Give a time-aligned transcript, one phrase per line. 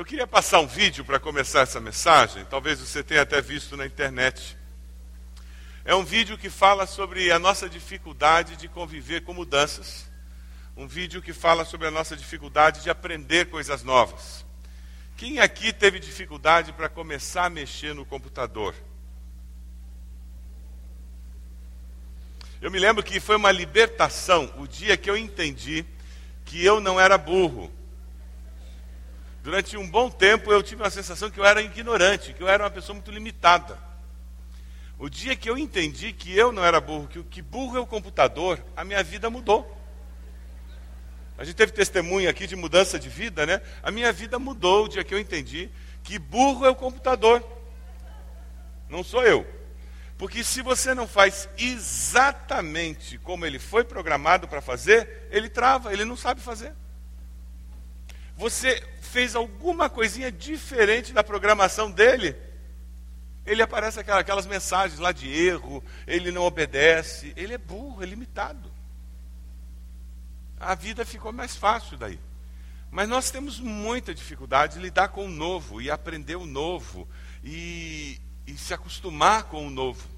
[0.00, 3.84] Eu queria passar um vídeo para começar essa mensagem, talvez você tenha até visto na
[3.84, 4.56] internet.
[5.84, 10.10] É um vídeo que fala sobre a nossa dificuldade de conviver com mudanças.
[10.74, 14.42] Um vídeo que fala sobre a nossa dificuldade de aprender coisas novas.
[15.18, 18.74] Quem aqui teve dificuldade para começar a mexer no computador?
[22.58, 25.84] Eu me lembro que foi uma libertação o dia que eu entendi
[26.46, 27.70] que eu não era burro.
[29.42, 32.64] Durante um bom tempo eu tive a sensação que eu era ignorante, que eu era
[32.64, 33.78] uma pessoa muito limitada.
[34.98, 37.86] O dia que eu entendi que eu não era burro, que, que burro é o
[37.86, 39.78] computador, a minha vida mudou.
[41.38, 43.62] A gente teve testemunho aqui de mudança de vida, né?
[43.82, 45.70] A minha vida mudou o dia que eu entendi
[46.02, 47.42] que burro é o computador.
[48.90, 49.46] Não sou eu.
[50.18, 56.04] Porque se você não faz exatamente como ele foi programado para fazer, ele trava, ele
[56.04, 56.74] não sabe fazer.
[58.36, 62.36] Você fez alguma coisinha diferente da programação dele,
[63.44, 68.70] ele aparece aquelas mensagens lá de erro, ele não obedece, ele é burro, é limitado.
[70.58, 72.20] A vida ficou mais fácil daí.
[72.90, 77.08] Mas nós temos muita dificuldade de lidar com o novo e aprender o novo
[77.42, 80.08] e, e se acostumar com o novo.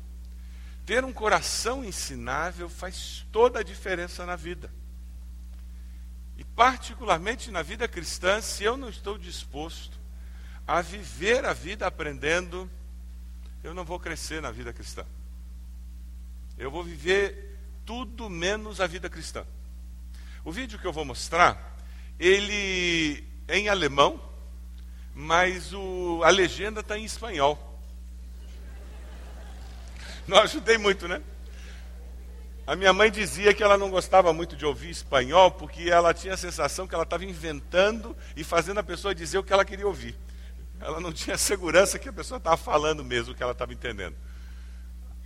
[0.84, 4.70] Ter um coração ensinável faz toda a diferença na vida.
[6.54, 9.98] Particularmente na vida cristã, se eu não estou disposto
[10.66, 12.70] a viver a vida aprendendo,
[13.64, 15.04] eu não vou crescer na vida cristã.
[16.58, 19.44] Eu vou viver tudo menos a vida cristã.
[20.44, 21.78] O vídeo que eu vou mostrar,
[22.18, 24.20] ele é em alemão,
[25.14, 27.80] mas o, a legenda está em espanhol.
[30.26, 31.22] Não ajudei muito, né?
[32.64, 36.34] A minha mãe dizia que ela não gostava muito de ouvir espanhol porque ela tinha
[36.34, 39.86] a sensação que ela estava inventando e fazendo a pessoa dizer o que ela queria
[39.86, 40.14] ouvir.
[40.80, 44.14] Ela não tinha segurança que a pessoa estava falando mesmo o que ela estava entendendo.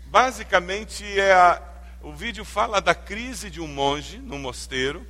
[0.07, 1.63] Basicamente, é a,
[2.01, 5.07] o vídeo fala da crise de um monge no mosteiro,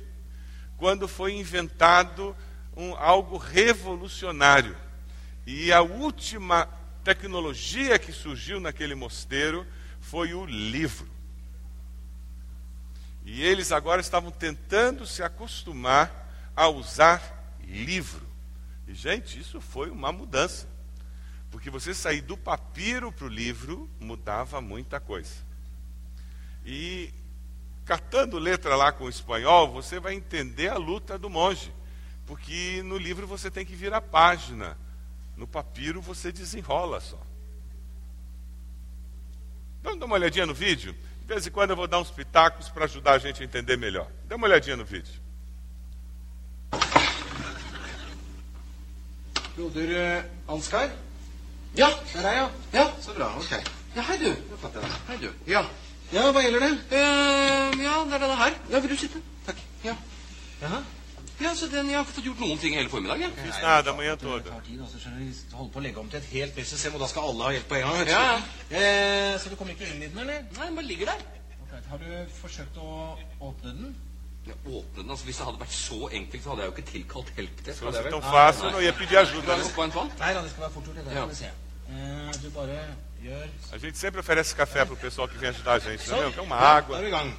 [0.75, 2.35] quando foi inventado
[2.75, 4.75] um, algo revolucionário.
[5.45, 6.67] E a última
[7.05, 9.65] tecnologia que surgiu naquele mosteiro
[10.01, 11.16] foi o livro.
[13.29, 18.25] E eles agora estavam tentando se acostumar a usar livro.
[18.87, 20.65] E, gente, isso foi uma mudança.
[21.51, 25.35] Porque você sair do papiro para o livro mudava muita coisa.
[26.65, 27.13] E
[27.83, 31.73] catando letra lá com o espanhol, você vai entender a luta do monge.
[32.25, 34.77] Porque no livro você tem que virar página.
[35.35, 37.21] No papiro você desenrola só.
[39.83, 40.95] Vamos dar uma olhadinha no vídeo?
[41.27, 43.75] De vez em quando eu vou dar uns pitacos para ajudar a gente a entender
[43.75, 44.07] melhor.
[44.23, 45.13] Dê uma olhadinha no vídeo.
[49.53, 50.89] Broder Ansgar?
[51.75, 52.51] Ja, det er deg, ja.
[52.71, 53.35] Ja, Så bra.
[53.35, 53.51] Ok.
[53.95, 54.29] Ja, hei, du.
[54.29, 54.91] Nå fant jeg deg.
[55.09, 55.33] Hei, du.
[55.51, 55.65] Ja.
[56.13, 56.71] Ja, hva gjelder det?
[56.95, 58.55] Ja, det er denne her.
[58.71, 59.19] Ja, vil du sitte?
[59.45, 59.59] Takk.
[59.83, 59.97] Ja.
[60.61, 60.79] Jaha.
[61.39, 62.89] Ja, så den, Jeg har ikke fått gjort noen ting hele
[65.49, 67.43] Det holder på å legge om til et helt nytt system, og da skal alle
[67.43, 68.05] ha hjelp på en gang.
[68.05, 68.11] du.
[68.11, 70.41] Ja, Eh, så du kommer ikke inn i den, eller?
[70.57, 71.21] Nei, den bare ligger der.
[71.61, 73.95] Ok, Har du forsøkt å åpne den?
[74.47, 76.91] Ja, åpne den, altså Hvis det hadde vært så enkelt, så hadde jeg jo ikke
[76.91, 77.29] tilkalt
[78.11, 79.57] tão fácil, não ia pedir ajuda.
[80.19, 80.95] Nei da, det skal være fort gjort.
[80.95, 81.25] det der Ja.
[81.25, 81.45] vi se.
[81.45, 82.79] Eh, du bare
[83.23, 86.19] gjør A gente sempre oferece café para o pessoal que vem ajudar a gente, Sånn.
[86.23, 86.31] né?
[86.33, 86.99] Quer uma Ja, Da er água.
[87.01, 87.33] vi i gang.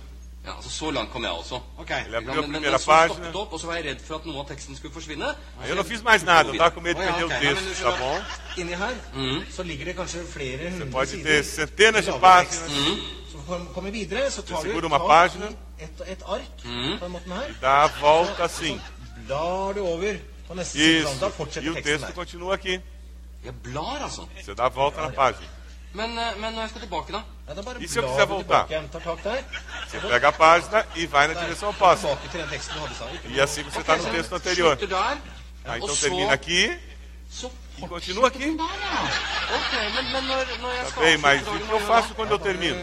[0.49, 1.61] Ja, altså Så langt kom jeg også.
[1.79, 1.91] Ok.
[2.07, 3.29] Ele abriu a primeira página.
[3.35, 5.27] opp, og så var jeg redd for at noe av teksten skulle forsvinne.
[5.69, 8.19] Eu não fiz mais nada, eu estava com medo de perder o texto, tá bom?
[8.57, 9.45] Inni her Mhm.
[9.57, 12.49] så ligger det kanskje flere hundre Pode ter centenas de páginas.
[12.49, 13.33] tekst.
[13.33, 16.99] Så for å komme videre, så tar Du tak i et, et ark Mhm.
[16.99, 17.45] på den måten her.
[17.63, 18.81] Dá a volta assim.
[19.27, 20.15] Blar du over
[20.49, 20.79] på neste.
[20.79, 21.21] Isso.
[21.21, 22.13] Da E fortsetter o teksten der.
[22.15, 22.81] continua aqui.
[23.45, 24.23] Jeg blar, altså.
[24.45, 25.47] Você dá a volta na página.
[25.93, 27.21] Men, eh, men når jeg skal tilbake, da?
[27.65, 28.67] Bare E se eu quiser voltar?
[28.67, 29.45] der.
[29.89, 32.19] Você pega a página e vai na direção oposta.
[33.25, 34.79] E assim você está no texto anterior.
[35.65, 36.79] Ah, então termina aqui
[37.79, 38.41] e continua aqui.
[38.41, 38.57] jeg
[40.95, 42.77] Tá bem, mas o que eu med faço quando eu termino?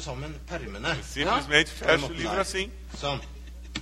[0.00, 1.02] Sammen permene.
[1.02, 2.70] Simplesmente fecho o livro assim.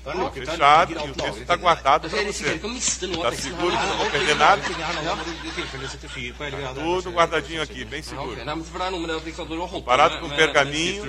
[0.07, 2.59] Er Fechado e o texto está guardado para você.
[2.59, 4.63] Tá teksten seguro, não vou perder nada.
[6.75, 8.39] Tudo guardadinho aqui, bem seguro.
[8.41, 11.05] er Parado com med pergaminho.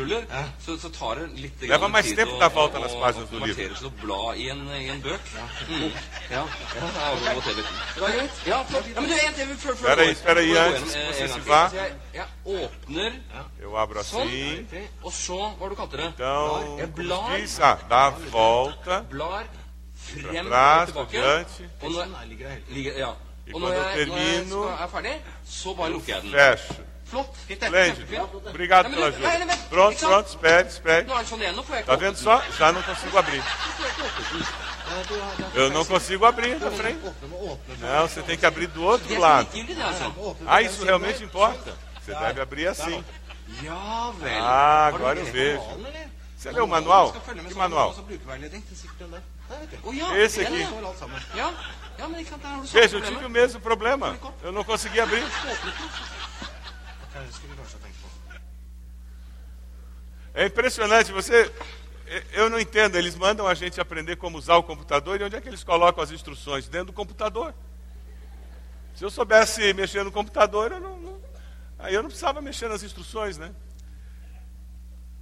[1.61, 3.75] Leva mais tempo da volta nas páginas do livro.
[5.69, 5.91] Mm.
[9.73, 11.71] Espera aí, espera aí, antes que eh, você se vá.
[12.45, 13.11] Åpner
[13.61, 14.67] Eu abro sånn, assim.
[15.03, 16.05] og så Hva du kalt det?
[16.07, 19.43] Então, Jeg como blar, diz, ah, dá a volta blar
[19.95, 21.45] frem og trás, tilbake.
[21.81, 22.25] Og når, her
[22.69, 23.09] ligger ja.
[23.47, 26.13] E Og quando når eu jeg, når jeg termino, skal- er ferdig, så bare lukker
[26.13, 26.31] jeg den.
[26.31, 26.73] fecho.
[27.05, 27.35] Flott.
[27.47, 27.97] Kjempefint.
[28.47, 29.37] Obrigado Nei, pela du- nei, ajuda.
[29.39, 30.11] nei, vent, Pronto, ikke sant?
[30.11, 31.03] pronto, espere, espere.
[31.03, 31.55] Nå er den sånn igjen.
[31.55, 32.41] Nå får jeg Tá ikke vendo åpnet só?
[32.59, 33.41] Já não consigo abrir.
[33.41, 33.45] er-
[35.55, 36.99] Eu não consigo abrir da frente.
[37.21, 39.47] Med åpne Não, você tem que abrir do outro Det er så lado.
[39.53, 40.13] likegyldig, det, altså.
[40.17, 41.71] Åpne Ah, isso realmente importa.
[42.11, 43.03] Você deve abrir assim.
[44.41, 45.61] Ah, agora eu vejo.
[46.37, 47.13] Você leu o manual?
[47.13, 47.95] Que manual?
[50.17, 50.67] Esse aqui.
[52.71, 54.17] Veja, eu tive o mesmo problema.
[54.41, 55.23] Eu não consegui abrir.
[55.23, 55.29] Ha
[57.79, 58.09] tenkt på.
[60.33, 61.51] É impressionante, você.
[62.33, 65.41] Eu não entendo, eles mandam a gente aprender como usar o computador e onde é
[65.41, 66.67] que eles colocam as instruções?
[66.67, 67.53] Dentro do computador.
[68.95, 71.10] Se eu soubesse mexer no computador, eu não-
[71.81, 73.53] aí eu não precisava mexer nas instruções, né?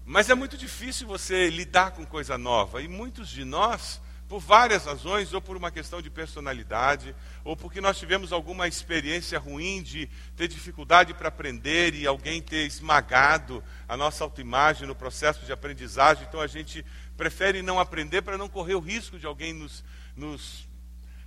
[0.06, 2.82] Mas é muito difícil você lidar com coisa nova.
[2.82, 7.80] E muitos de nós, por várias razões, ou por uma questão de personalidade, ou porque
[7.80, 13.96] nós tivemos alguma experiência ruim de ter dificuldade para aprender e alguém ter esmagado a
[13.96, 16.84] nossa autoimagem no processo de aprendizagem, então a gente
[17.16, 19.84] prefere não aprender para não correr o risco de alguém nos,
[20.16, 20.68] nos,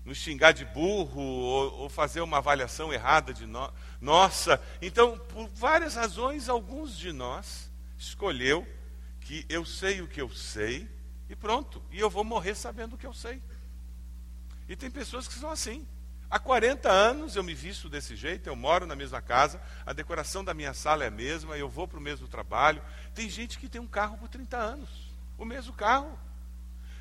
[0.05, 4.60] nos xingar de burro ou, ou fazer uma avaliação errada de no, nossa.
[4.82, 8.66] Então, por várias razões, alguns de nós escolheu
[9.20, 10.90] que eu sei o que eu sei
[11.31, 13.40] e pronto, e eu vou morrer sabendo o que eu sei.
[14.69, 15.87] E tem pessoas que são assim.
[16.28, 20.43] Há 40 anos eu me visto desse jeito, eu moro na mesma casa, a decoração
[20.43, 22.82] da minha sala é a mesma, eu vou para o mesmo trabalho.
[23.14, 24.90] Tem gente que tem um carro por 30 anos,
[25.38, 26.19] o mesmo carro.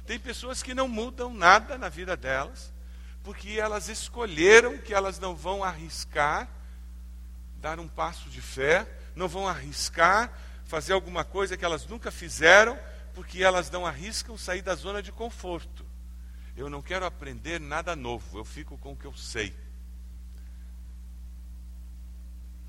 [0.05, 2.71] Tem pessoas que não mudam nada na vida delas,
[3.23, 6.47] porque elas escolheram que elas não vão arriscar
[7.61, 10.31] dar um passo de fé, não vão arriscar
[10.65, 12.79] fazer alguma coisa que elas nunca fizeram,
[13.13, 15.85] porque elas não arriscam sair da zona de conforto.
[16.55, 19.53] Eu não quero aprender nada novo, eu fico com o que eu sei.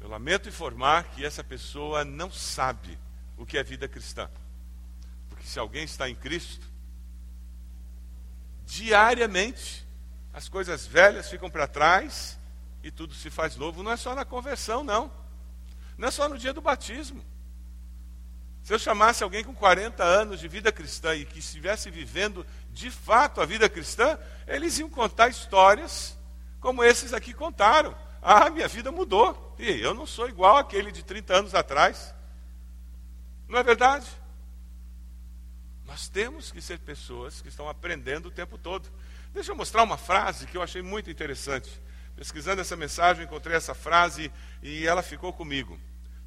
[0.01, 2.99] Eu lamento informar que essa pessoa não sabe
[3.37, 4.29] o que é vida cristã.
[5.29, 6.67] Porque se alguém está em Cristo,
[8.67, 9.87] diariamente
[10.33, 12.37] as coisas velhas ficam para trás
[12.83, 13.83] e tudo se faz novo.
[13.83, 15.11] Não é só na conversão, não.
[15.97, 17.25] Não é só no dia do batismo.
[18.63, 22.91] Se eu chamasse alguém com 40 anos de vida cristã e que estivesse vivendo de
[22.91, 26.17] fato a vida cristã, eles iam contar histórias
[26.61, 27.97] como esses aqui contaram.
[28.23, 29.57] Ah, minha vida mudou.
[29.59, 32.15] E eu não sou igual aquele de 30 anos atrás.
[33.49, 34.07] Não é verdade?
[35.85, 38.89] Nós temos que ser pessoas que estão aprendendo o tempo todo.
[39.35, 41.69] Deixa eu mostrar uma frase que eu achei muito interessante.
[42.17, 44.33] Pesquisando essa mensagem, encontrei essa frase
[44.63, 45.79] e ela ficou comigo.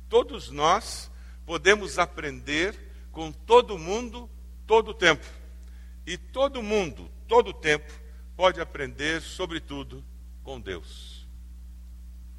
[0.09, 1.11] Todos nós
[1.45, 2.75] podemos aprender
[3.11, 4.29] com todo mundo,
[4.67, 5.25] todo o tempo.
[6.05, 7.91] E todo mundo, todo o tempo,
[8.35, 10.03] pode aprender, sobretudo,
[10.43, 11.25] com Deus.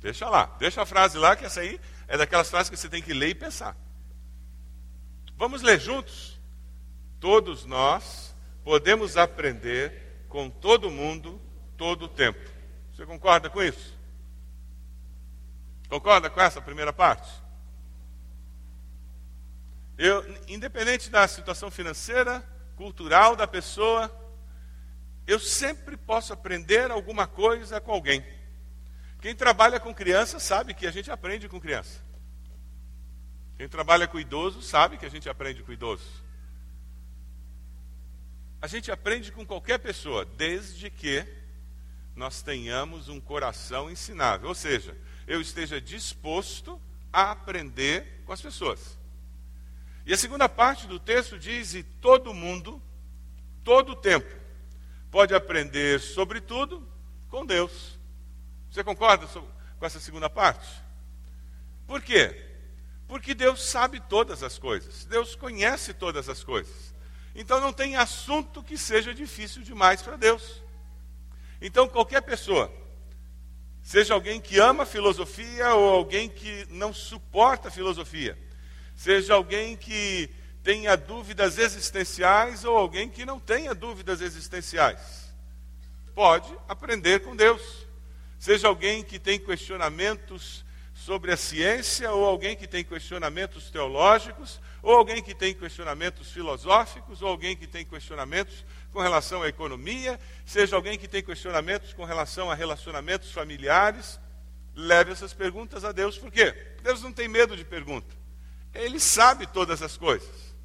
[0.00, 3.02] Deixa lá, deixa a frase lá, que essa aí é daquelas frases que você tem
[3.02, 3.76] que ler e pensar.
[5.36, 6.38] Vamos ler juntos?
[7.18, 11.40] Todos nós podemos aprender com todo mundo,
[11.76, 12.55] todo o tempo.
[12.96, 13.94] Você concorda com isso?
[15.86, 17.30] Concorda com essa primeira parte?
[19.98, 22.42] Eu, independente da situação financeira,
[22.74, 24.10] cultural da pessoa,
[25.26, 28.24] eu sempre posso aprender alguma coisa com alguém.
[29.20, 32.00] Quem trabalha com criança sabe que a gente aprende com criança.
[33.58, 36.24] Quem trabalha com idoso sabe que a gente aprende com idoso.
[38.62, 41.45] A gente aprende com qualquer pessoa, desde que
[42.16, 44.48] nós tenhamos um coração ensinável.
[44.48, 44.96] Ou seja,
[45.26, 46.80] eu esteja disposto
[47.12, 48.98] a aprender com as pessoas.
[50.06, 52.82] E a segunda parte do texto diz: e todo mundo,
[53.62, 54.34] todo o tempo,
[55.10, 56.86] pode aprender, sobretudo,
[57.28, 57.98] com Deus.
[58.70, 60.68] Você concorda com essa segunda parte?
[61.86, 62.44] Por quê?
[63.06, 66.94] Porque Deus sabe todas as coisas, Deus conhece todas as coisas.
[67.34, 70.62] Então não tem assunto que seja difícil demais para Deus.
[71.60, 72.72] Então qualquer pessoa,
[73.82, 78.38] seja alguém que ama filosofia ou alguém que não suporta filosofia,
[78.94, 80.30] seja alguém que
[80.62, 85.32] tenha dúvidas existenciais ou alguém que não tenha dúvidas existenciais,
[86.14, 87.86] pode aprender com Deus.
[88.38, 90.64] Seja alguém que tem questionamentos
[90.96, 97.20] sobre a ciência, ou alguém que tem questionamentos teológicos, ou alguém que tem questionamentos filosóficos,
[97.20, 98.64] ou alguém que tem questionamentos
[98.96, 104.18] com relação à economia, seja alguém que tem questionamentos com relação a relacionamentos familiares,
[104.74, 106.16] leve essas perguntas a Deus.
[106.16, 106.52] Por quê?
[106.82, 108.16] Deus não tem medo de pergunta.
[108.72, 110.56] Ele sabe todas as coisas.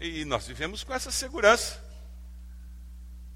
[0.00, 1.80] E nós vivemos com essa segurança.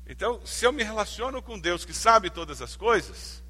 [0.04, 3.40] Então, se eu me relaciono com Deus que sabe todas as coisas,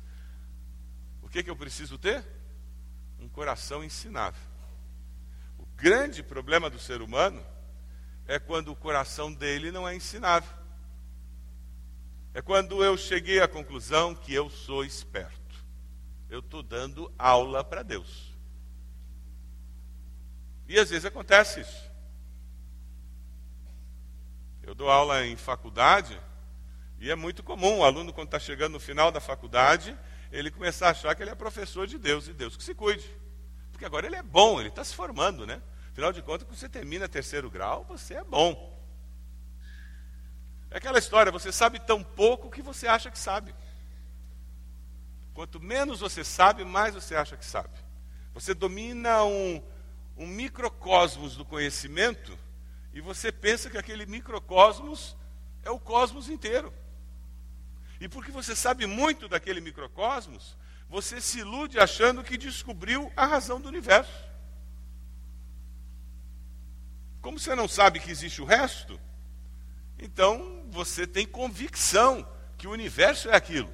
[1.22, 2.22] o que, que eu preciso ter?
[3.18, 4.42] Um coração ensinável.
[5.58, 7.42] O grande problema do ser humano
[8.28, 10.56] é quando o coração dele não é ensinável.
[12.34, 15.38] É quando eu cheguei à conclusão que eu sou esperto.
[16.28, 18.36] Eu estou dando aula para Deus.
[20.68, 21.90] E às vezes acontece isso.
[24.62, 26.20] Eu dou aula em faculdade
[27.00, 29.96] e é muito comum o aluno, quando está chegando no final da faculdade,
[30.30, 33.08] ele começar a achar que ele é professor de Deus e Deus que se cuide.
[33.72, 35.62] Porque agora ele é bom, ele está se formando, né?
[35.98, 38.80] Afinal de contas, quando você termina terceiro grau, você é bom.
[40.70, 43.52] É aquela história, você sabe tão pouco que você acha que sabe.
[45.34, 47.76] Quanto menos você sabe, mais você acha que sabe.
[48.32, 49.60] Você domina um,
[50.16, 52.38] um microcosmos do conhecimento
[52.94, 55.16] e você pensa que aquele microcosmos
[55.64, 56.72] é o cosmos inteiro.
[58.00, 60.56] E porque você sabe muito daquele microcosmos,
[60.88, 64.28] você se ilude achando que descobriu a razão do universo.
[67.20, 68.98] Como você não sabe que existe o resto,
[69.98, 73.72] então você tem convicção que o universo é aquilo.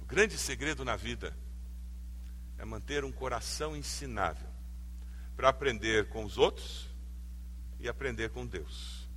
[0.00, 1.36] O grande segredo na vida
[2.58, 4.48] é manter um coração ensinável
[5.36, 6.88] para aprender com os outros
[7.78, 9.08] e aprender com Deus.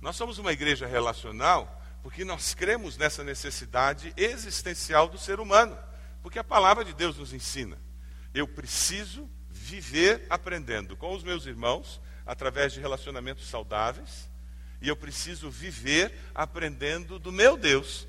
[0.00, 5.78] Nós somos uma igreja relacional porque nós cremos nessa necessidade existencial do ser humano,
[6.20, 7.78] porque a palavra de Deus nos ensina.
[8.34, 9.30] Eu preciso
[9.72, 14.28] viver aprendendo com os meus irmãos através de relacionamentos saudáveis,
[14.80, 18.06] e eu preciso viver aprendendo do meu Deus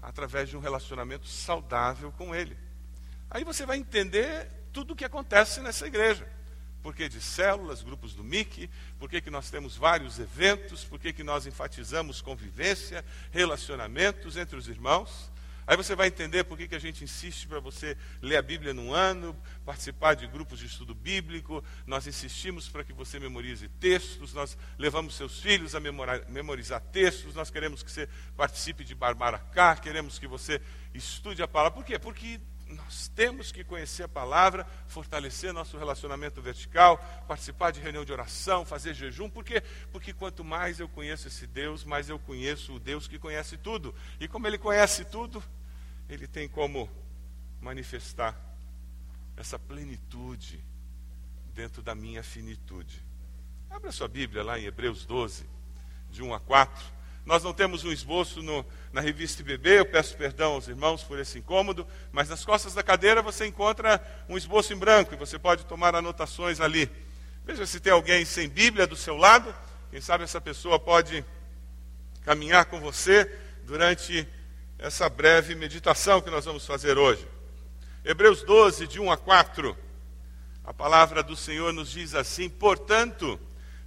[0.00, 2.56] através de um relacionamento saudável com Ele.
[3.30, 6.26] Aí você vai entender tudo o que acontece nessa igreja
[6.82, 10.98] por que de células, grupos do MIC, por que, que nós temos vários eventos, por
[10.98, 15.30] que, que nós enfatizamos convivência, relacionamentos entre os irmãos.
[15.66, 18.74] Aí você vai entender por que, que a gente insiste para você ler a Bíblia
[18.74, 24.34] num ano, participar de grupos de estudo bíblico, nós insistimos para que você memorize textos,
[24.34, 30.18] nós levamos seus filhos a memorizar textos, nós queremos que você participe de Barbaracá, queremos
[30.18, 30.60] que você
[30.94, 31.76] estude a palavra.
[31.76, 31.98] Por quê?
[31.98, 32.40] Porque
[32.70, 38.64] nós temos que conhecer a palavra, fortalecer nosso relacionamento vertical, participar de reunião de oração,
[38.64, 39.28] fazer jejum.
[39.28, 39.62] Por quê?
[39.92, 43.94] Porque quanto mais eu conheço esse Deus, mais eu conheço o Deus que conhece tudo.
[44.18, 45.42] E como ele conhece tudo,
[46.08, 46.88] ele tem como
[47.60, 48.38] manifestar
[49.36, 50.62] essa plenitude
[51.54, 53.04] dentro da minha finitude.
[53.68, 55.44] Abra sua Bíblia lá em Hebreus 12,
[56.10, 56.99] de 1 a 4.
[57.24, 61.18] Nós não temos um esboço no, na revista IBB, eu peço perdão aos irmãos por
[61.18, 65.38] esse incômodo, mas nas costas da cadeira você encontra um esboço em branco e você
[65.38, 66.90] pode tomar anotações ali.
[67.44, 69.54] Veja se tem alguém sem Bíblia do seu lado,
[69.90, 71.24] quem sabe essa pessoa pode
[72.24, 73.30] caminhar com você
[73.64, 74.26] durante
[74.78, 77.26] essa breve meditação que nós vamos fazer hoje.
[78.04, 79.76] Hebreus 12, de 1 a 4,
[80.64, 83.38] a palavra do Senhor nos diz assim: Portanto,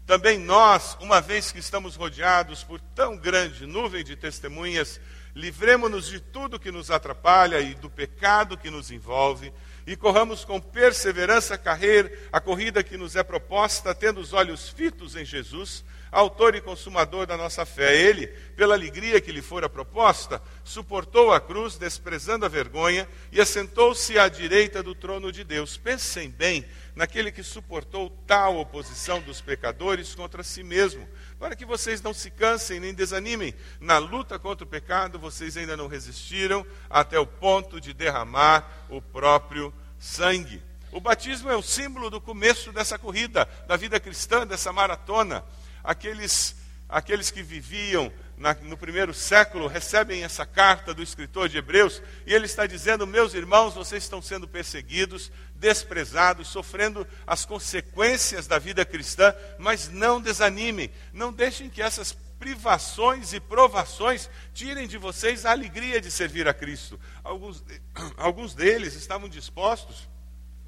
[0.06, 5.00] também nós, uma vez que estamos rodeados por tão grande nuvem de testemunhas,
[5.34, 9.54] livremos-nos de tudo que nos atrapalha e do pecado que nos envolve,
[9.88, 14.70] e corramos com perseverança a carreira, a corrida que nos é proposta, tendo os olhos
[14.70, 15.84] fitos em Jesus,
[16.14, 17.96] autor e consumador da nossa fé.
[18.00, 24.18] Ele, pela alegria que lhe fora proposta, suportou a cruz, desprezando a vergonha, e assentou-se
[24.18, 25.76] à direita do trono de Deus.
[25.76, 26.64] Pensem bem
[26.96, 32.30] naquele que suportou tal oposição dos pecadores contra si mesmo, para que vocês não se
[32.30, 33.54] cansem nem desanimem.
[33.80, 39.02] Na luta contra o pecado, vocês ainda não resistiram até o ponto de derramar o
[39.02, 40.62] próprio sangue.
[40.92, 45.44] O batismo é o símbolo do começo dessa corrida, da vida cristã, dessa maratona.
[45.84, 46.56] Aqueles,
[46.88, 52.34] aqueles que viviam na, no primeiro século recebem essa carta do escritor de Hebreus e
[52.34, 58.86] ele está dizendo: Meus irmãos, vocês estão sendo perseguidos, desprezados, sofrendo as consequências da vida
[58.86, 65.52] cristã, mas não desanimem, não deixem que essas privações e provações tirem de vocês a
[65.52, 67.00] alegria de servir a Cristo.
[67.24, 67.64] Alguns,
[68.18, 70.10] alguns deles estavam dispostos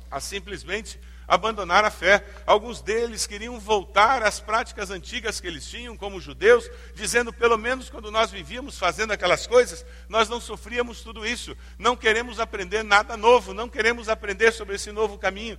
[0.10, 2.26] a simplesmente abandonar a fé.
[2.46, 7.90] Alguns deles queriam voltar às práticas antigas que eles tinham, como judeus, dizendo: pelo menos
[7.90, 11.56] quando nós vivíamos fazendo aquelas coisas, nós não sofríamos tudo isso.
[11.78, 15.58] Não queremos aprender nada novo, não queremos aprender sobre esse novo caminho,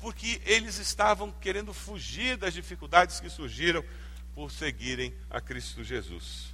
[0.00, 3.84] porque eles estavam querendo fugir das dificuldades que surgiram
[4.34, 6.52] por seguirem a Cristo Jesus.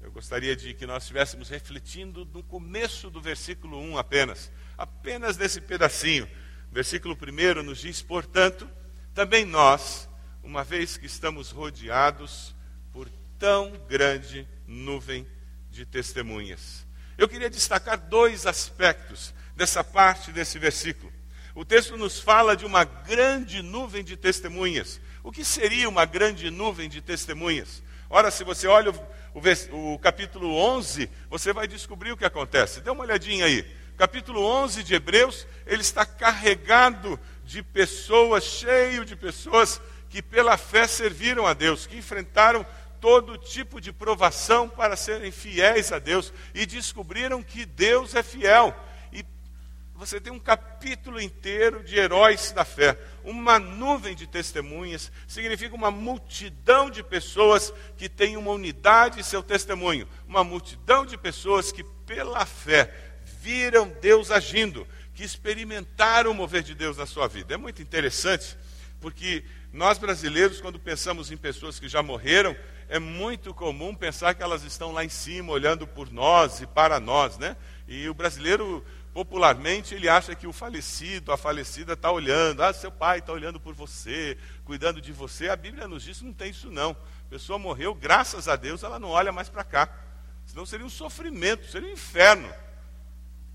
[0.00, 5.60] Eu gostaria de que nós estivéssemos refletindo no começo do versículo 1 apenas, apenas nesse
[5.60, 6.28] pedacinho
[6.70, 8.68] Versículo 1 nos diz: Portanto,
[9.14, 10.08] também nós,
[10.42, 12.54] uma vez que estamos rodeados
[12.92, 13.08] por
[13.38, 15.26] tão grande nuvem
[15.70, 16.86] de testemunhas.
[17.16, 21.12] Eu queria destacar dois aspectos dessa parte desse versículo.
[21.54, 25.00] O texto nos fala de uma grande nuvem de testemunhas.
[25.24, 27.82] O que seria uma grande nuvem de testemunhas?
[28.08, 29.40] Ora, se você olha o,
[29.72, 32.80] o, o, capítulo 11, você vai descobrir o que acontece.
[32.80, 33.66] Dê uma olhadinha aí.
[33.98, 40.86] Capítulo 11 de Hebreus, ele está carregado de pessoas, cheio de pessoas que pela fé
[40.86, 42.64] serviram a Deus, que enfrentaram
[43.00, 48.72] todo tipo de provação para serem fiéis a Deus e descobriram que Deus é fiel.
[49.12, 49.24] E
[49.96, 52.96] você tem um capítulo inteiro de heróis da fé.
[53.24, 59.42] Uma nuvem de testemunhas significa uma multidão de pessoas que têm uma unidade em seu
[59.42, 60.08] testemunho.
[60.28, 63.07] Uma multidão de pessoas que, pela fé,
[63.48, 67.54] viram Deus agindo, que experimentaram o mover de Deus na sua vida.
[67.54, 68.54] É muito interessante,
[69.00, 72.54] porque nós brasileiros, quando pensamos em pessoas que já morreram,
[72.90, 77.00] é muito comum pensar que elas estão lá em cima, olhando por nós e para
[77.00, 77.56] nós, né?
[77.88, 82.92] E o brasileiro, popularmente, ele acha que o falecido, a falecida está olhando, ah, seu
[82.92, 85.48] pai está olhando por você, cuidando de você.
[85.48, 86.90] A Bíblia nos diz que não tem isso não.
[86.90, 89.88] A pessoa morreu, graças a Deus, ela não olha mais para cá.
[90.44, 92.52] Senão seria um sofrimento, seria um inferno.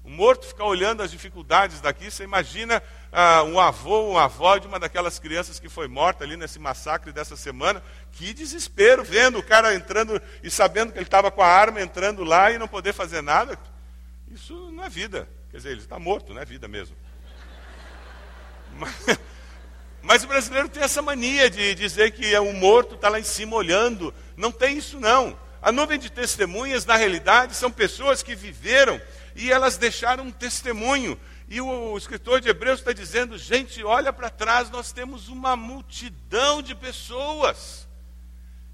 [0.04, 4.68] O morto ficar olhando as dificuldades daqui, você imagina ah, um avô, uma avó de
[4.68, 7.82] uma daquelas crianças que foi morta ali nesse massacre dessa semana.
[8.12, 12.24] Que desespero vendo o cara entrando e sabendo que ele estava com a arma entrando
[12.24, 13.58] lá e não poder fazer nada.
[14.30, 15.30] Isso não é vida.
[15.50, 16.96] Quer dizer, ele está morto, não é vida mesmo.
[18.76, 19.20] Mas,
[20.02, 23.24] mas o brasileiro tem essa mania de dizer que é um morto está lá em
[23.24, 24.12] cima olhando.
[24.36, 25.38] Não tem isso não.
[25.62, 29.00] A nuvem de testemunhas, na realidade, são pessoas que viveram
[29.36, 31.20] e elas deixaram um testemunho.
[31.48, 36.62] E o, escritor de Hebreus está dizendo: gente, olha para trás, nós temos uma multidão
[36.62, 37.88] de pessoas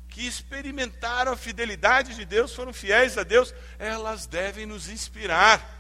[0.08, 5.78] que experimentaram a fidelidade de Deus, foram fiéis a Deus, elas devem nos inspirar.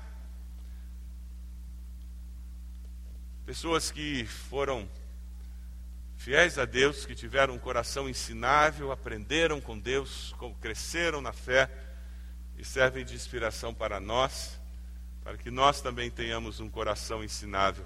[3.45, 4.87] Pessoas que foram
[6.17, 11.69] fiéis a Deus, que tiveram um coração ensinável, aprenderam com Deus, cresceram na fé
[12.57, 14.58] e servem de inspiração para nós
[15.23, 17.85] para que nós também tenhamos um coração ensinável.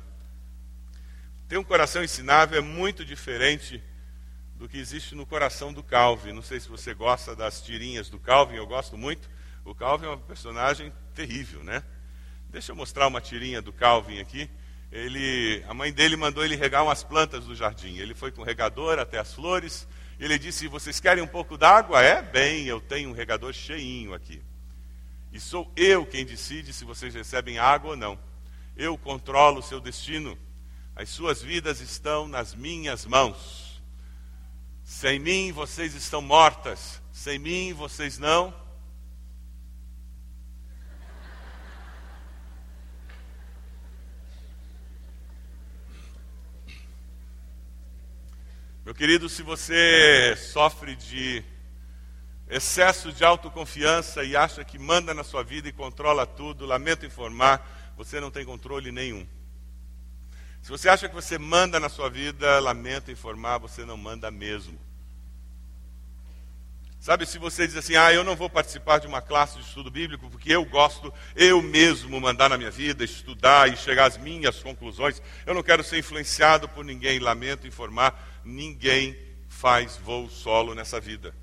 [1.48, 3.84] Ter um coração ensinável é muito diferente
[4.56, 6.32] do que existe no coração do Calvin.
[6.32, 9.30] Não sei se você gosta das tirinhas do Calvin, eu gosto muito.
[9.66, 11.84] O Calvin é um personagem terrível, né?
[12.50, 14.50] Deixa eu mostrar uma tirinha do Calvin aqui.
[14.92, 17.98] Ele, a mãe dele mandou ele regar umas plantas do jardim.
[17.98, 19.88] Ele foi com o regador até as flores.
[20.20, 22.02] Ele disse: Vocês querem um pouco d'água?
[22.02, 24.42] É, bem, eu tenho um regador cheinho aqui.
[25.34, 28.20] E sou eu quem decide se vocês recebem água ou não.
[28.78, 30.38] Eu controlo o seu destino.
[30.96, 33.82] As suas vidas estão nas minhas mãos.
[34.84, 37.02] Sem mim vocês estão mortas.
[37.12, 38.54] Sem mim vocês não.
[48.86, 51.44] Meu querido, se você sofre de
[52.54, 57.94] excesso de autoconfiança e acha que manda na sua vida e controla tudo, lamento informar,
[57.98, 59.28] você não tem controle nenhum.
[60.62, 64.80] Se você acha que você manda na sua vida, lamento informar, você não manda mesmo.
[67.00, 69.90] Sabe, se você diz assim, ah, eu não vou participar de uma classe de estudo
[69.90, 74.62] bíblico porque eu gosto eu mesmo mandar na minha vida, estudar e chegar às minhas
[74.62, 79.18] conclusões, eu não quero ser influenciado por ninguém, lamento informar, ninguém
[79.50, 81.36] faz voo solo nessa vida.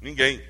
[0.00, 0.42] Ninguém.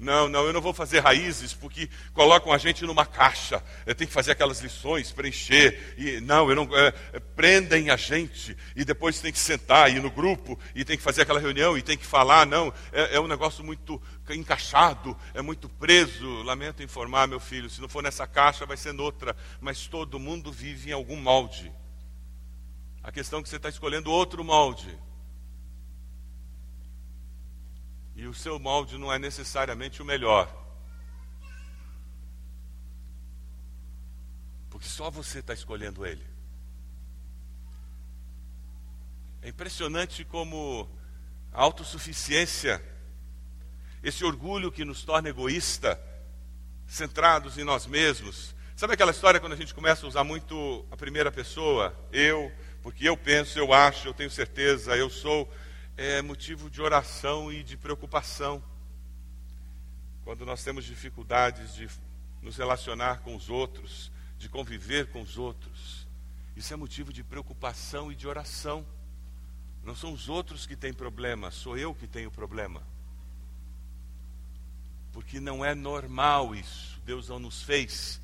[0.00, 3.62] Não, não, eu não vou fazer raízes porque colocam a gente numa caixa.
[3.84, 5.94] Tenho que fazer aquelas lições, preencher.
[5.98, 9.96] E não, eu não é, é, prendem a gente e depois tem que sentar e
[9.96, 12.46] ir no grupo e tem que fazer aquela reunião e tem que falar.
[12.46, 16.42] Não, é, é um negócio muito encaixado, é muito preso.
[16.44, 19.36] Lamento informar, meu filho, se não for nessa caixa vai ser noutra.
[19.60, 21.70] Mas todo mundo vive em algum molde.
[23.02, 24.98] A questão é que você está escolhendo outro molde.
[28.20, 30.54] E o seu molde não é necessariamente o melhor.
[34.68, 36.26] Porque só você está escolhendo ele.
[39.40, 40.86] É impressionante como
[41.50, 42.84] a autossuficiência,
[44.02, 45.98] esse orgulho que nos torna egoísta,
[46.86, 48.54] centrados em nós mesmos.
[48.76, 51.98] Sabe aquela história quando a gente começa a usar muito a primeira pessoa?
[52.12, 52.52] Eu,
[52.82, 55.50] porque eu penso, eu acho, eu tenho certeza, eu sou
[56.02, 58.64] é motivo de oração e de preocupação.
[60.24, 61.90] Quando nós temos dificuldades de
[62.40, 66.06] nos relacionar com os outros, de conviver com os outros,
[66.56, 68.86] isso é motivo de preocupação e de oração.
[69.84, 72.82] Não são os outros que têm problema, sou eu que tenho problema.
[75.12, 76.98] Porque não é normal isso.
[77.04, 78.22] Deus não nos fez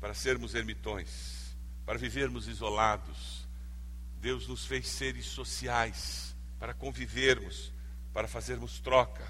[0.00, 1.54] para sermos ermitões,
[1.86, 3.46] para vivermos isolados.
[4.20, 6.31] Deus nos fez seres sociais,
[6.62, 7.72] para convivermos,
[8.12, 9.26] para fazermos troca,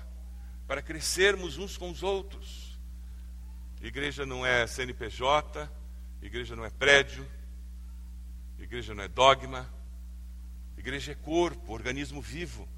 [0.66, 2.78] para crescermos uns com os outros.
[3.80, 5.66] Igreja não é CNPJ,
[6.20, 7.26] igreja não é prédio,
[8.58, 9.66] igreja não é dogma,
[10.76, 12.68] igreja é corpo, organismo vivo.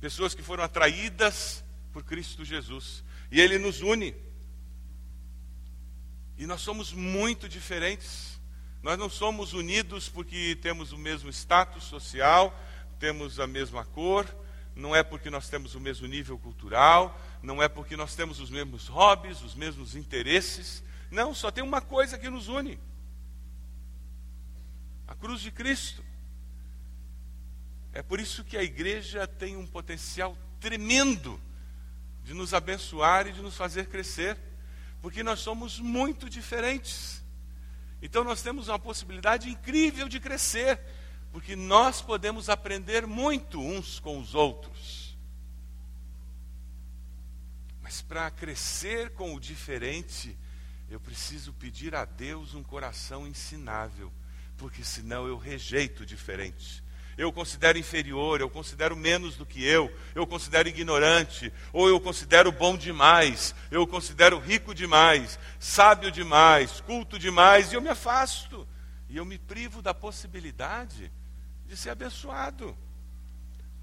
[0.00, 3.02] Pessoas que foram atraídas por Cristo Jesus.
[3.28, 4.14] E Ele nos une.
[6.38, 8.40] E nós somos muito diferentes.
[8.84, 12.56] Nós não somos unidos porque temos o mesmo status social,
[13.02, 14.32] temos a mesma cor,
[14.76, 18.48] não é porque nós temos o mesmo nível cultural, não é porque nós temos os
[18.48, 20.84] mesmos hobbies, os mesmos interesses.
[21.10, 22.78] Não, só tem uma coisa que nos une:
[25.08, 26.00] a cruz de Cristo.
[27.92, 31.40] É por isso que a igreja tem um potencial tremendo
[32.22, 34.38] de nos abençoar e de nos fazer crescer,
[35.02, 37.20] porque nós somos muito diferentes.
[38.00, 40.80] Então nós temos uma possibilidade incrível de crescer,
[41.32, 45.16] porque nós podemos aprender muito uns com os outros.
[47.82, 50.36] Mas para crescer com o diferente,
[50.88, 54.12] eu preciso pedir a Deus um coração ensinável,
[54.56, 56.82] porque senão eu rejeito o diferente
[57.16, 62.50] eu considero inferior, eu considero menos do que eu, eu considero ignorante, ou eu considero
[62.50, 68.66] bom demais, eu considero rico demais, sábio demais, culto demais, e eu me afasto.
[69.08, 71.12] E eu me privo da possibilidade
[71.72, 72.76] de ser abençoado,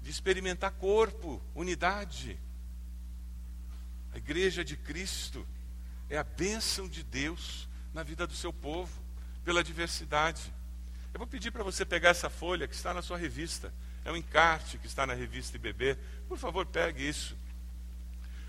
[0.00, 2.38] de experimentar corpo, unidade.
[4.14, 5.44] A igreja de Cristo
[6.08, 8.92] é a bênção de Deus na vida do seu povo,
[9.44, 10.54] pela diversidade.
[11.12, 13.74] Eu vou pedir para você pegar essa folha que está na sua revista.
[14.04, 15.98] É um encarte que está na revista IBB.
[16.28, 17.36] Por favor, pegue isso.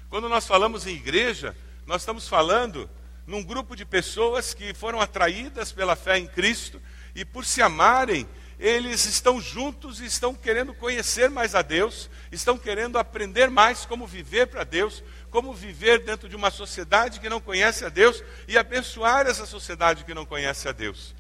[0.08, 2.88] Quando nós falamos em igreja, nós estamos falando
[3.26, 6.80] num grupo de pessoas que foram atraídas pela fé em Cristo
[7.16, 8.30] e por se amarem,
[8.62, 14.06] eles estão juntos e estão querendo conhecer mais a Deus, estão querendo aprender mais como
[14.06, 18.60] viver para Deus, como viver dentro de uma sociedade que não conhece a Deus e
[18.60, 21.16] abençoar essa sociedade que não conhece a Deus.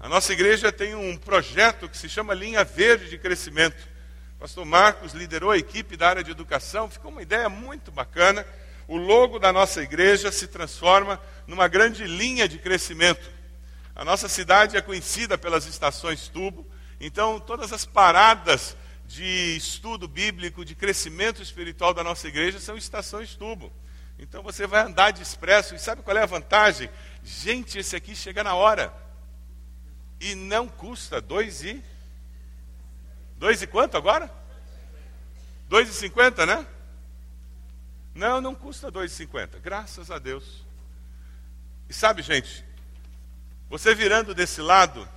[0.00, 3.88] A nossa igreja tem um projeto que se chama Linha Verde de Crescimento.
[4.36, 8.44] O pastor Marcos liderou a equipe da área de educação, ficou uma ideia muito bacana.
[8.88, 13.30] O logo da nossa igreja se transforma numa grande linha de crescimento.
[13.94, 16.66] A nossa cidade é conhecida pelas estações tubo,
[17.02, 23.34] então todas as paradas de estudo bíblico, de crescimento espiritual da nossa igreja são estações
[23.34, 23.70] tubo.
[24.18, 26.88] Então você vai andar de expresso e sabe qual é a vantagem?
[27.24, 28.94] Gente, esse aqui chega na hora.
[30.20, 31.82] E não custa dois e.
[33.36, 34.32] Dois e quanto agora?
[35.68, 36.64] Dois e cinquenta, né?
[38.14, 39.58] Não, não custa dois e cinquenta.
[39.58, 40.62] Graças a Deus.
[41.88, 42.64] E sabe, gente,
[43.68, 45.08] você virando desse lado,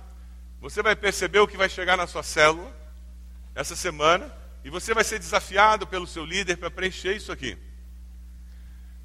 [0.68, 2.76] você vai perceber o que vai chegar na sua célula
[3.54, 7.56] essa semana e você vai ser desafiado pelo seu líder para preencher isso aqui.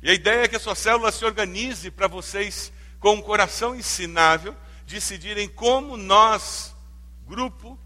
[0.01, 3.75] E a ideia é que a sua célula se organize para vocês com um coração
[3.75, 6.75] ensinável decidirem como nós,
[7.27, 7.79] grupo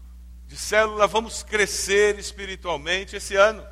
[0.46, 3.62] de célula, vamos crescer espiritualmente esse ano.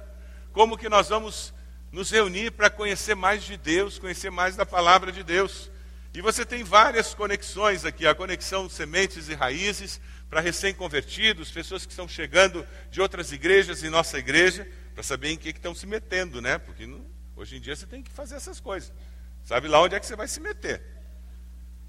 [0.53, 1.55] Como que nós vamos
[1.91, 5.71] nos reunir para conhecer mais de Deus, conhecer mais da palavra de Deus.
[6.15, 10.01] E você tem várias conexões aqui, a conexão sementes e raízes
[10.31, 15.37] para recém-convertidos, pessoas que estão chegando de outras igrejas em nossa igreja, para saber em
[15.37, 16.57] que, que estão se metendo, né?
[16.57, 18.93] Porque não, hoje em dia você tem que fazer essas coisas.
[19.45, 20.81] Sabe lá onde é que você vai se meter.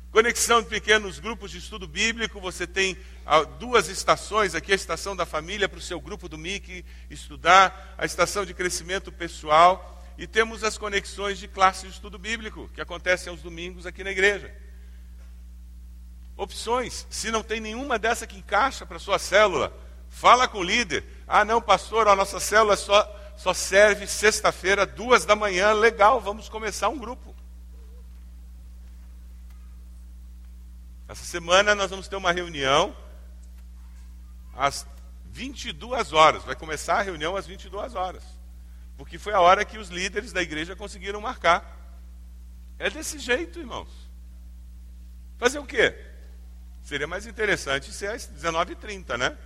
[0.10, 5.16] Conexão de pequenos grupos de estudo bíblico, você tem ah, duas estações aqui, a estação
[5.16, 10.25] da família para o seu grupo do MIC estudar, a estação de crescimento pessoal, e
[10.25, 14.54] temos as conexões de classe de estudo bíblico, que acontecem aos domingos aqui na igreja.
[16.38, 19.73] Opções, se não tem nenhuma dessa que encaixa para a sua célula,
[20.10, 21.06] fala com o líder.
[21.28, 26.49] Ah, não, pastor, a nossa célula só, só serve sexta-feira, duas da manhã, legal, vamos
[26.49, 27.36] começar um grupo.
[31.08, 32.95] Essa semana nós vamos ter uma reunião
[34.56, 34.88] às
[35.32, 36.43] 22 horas.
[36.43, 38.23] Vai começar a reunião às 22 horas.
[38.98, 41.76] Porque foi a hora que os líderes da igreja conseguiram marcar.
[42.80, 43.90] É desse jeito, irmãos.
[45.38, 45.96] Fazer o quê?
[46.82, 49.38] Seria mais interessante ser às 19h30, né?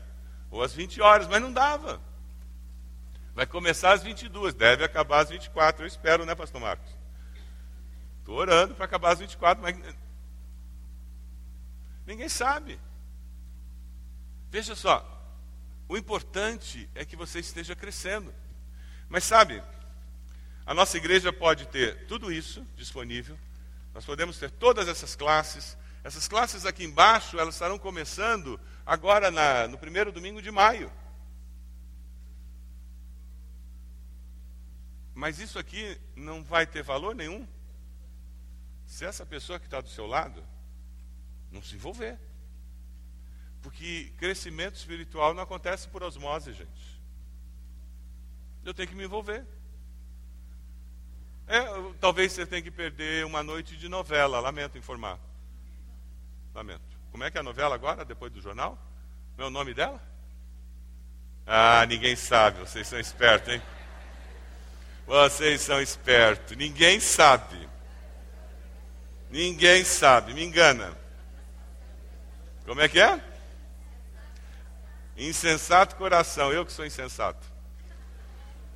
[0.52, 2.02] Ou às 20 horas, mas não dava.
[3.34, 6.92] Vai começar às 22, deve acabar às 24, eu espero, né, pastor Marcos?
[8.20, 9.76] Estou orando para acabar às 24, mas
[12.10, 12.80] Ninguém sabe.
[14.50, 15.06] Veja só,
[15.88, 18.34] O importante é que você esteja crescendo.
[19.10, 19.62] Mas sabe,
[20.66, 23.38] a nossa igreja pode ter tudo isso disponível,
[23.94, 25.76] nós podemos ter todas essas classes.
[26.04, 30.92] Essas classes aqui embaixo, elas estarão começando agora na, no primeiro domingo de maio.
[35.14, 37.46] Mas isso aqui não vai ter valor nenhum
[38.86, 40.44] se essa pessoa que está do seu lado
[41.52, 42.18] não se envolver.
[43.62, 46.99] Porque crescimento espiritual não acontece por osmose, gente.
[48.70, 49.44] Eu tenho que me envolver.
[51.48, 51.60] É,
[52.00, 55.18] talvez você tenha que perder uma noite de novela, lamento informar.
[56.54, 56.84] Lamento.
[57.10, 58.78] Como é que é a novela agora, depois do jornal?
[59.36, 60.00] Não é o nome dela?
[61.48, 63.62] Ah, ninguém sabe, vocês são espertos, hein?
[65.08, 67.68] Vocês são espertos, ninguém sabe.
[69.32, 70.96] Ninguém sabe, me engana.
[72.68, 73.20] Como é que é?
[75.18, 77.49] Insensato coração, eu que sou insensato.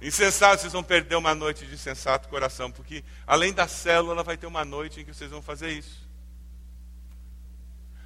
[0.03, 4.45] Insensato, vocês vão perder uma noite de insensato coração, porque além da célula vai ter
[4.45, 6.05] uma noite em que vocês vão fazer isso.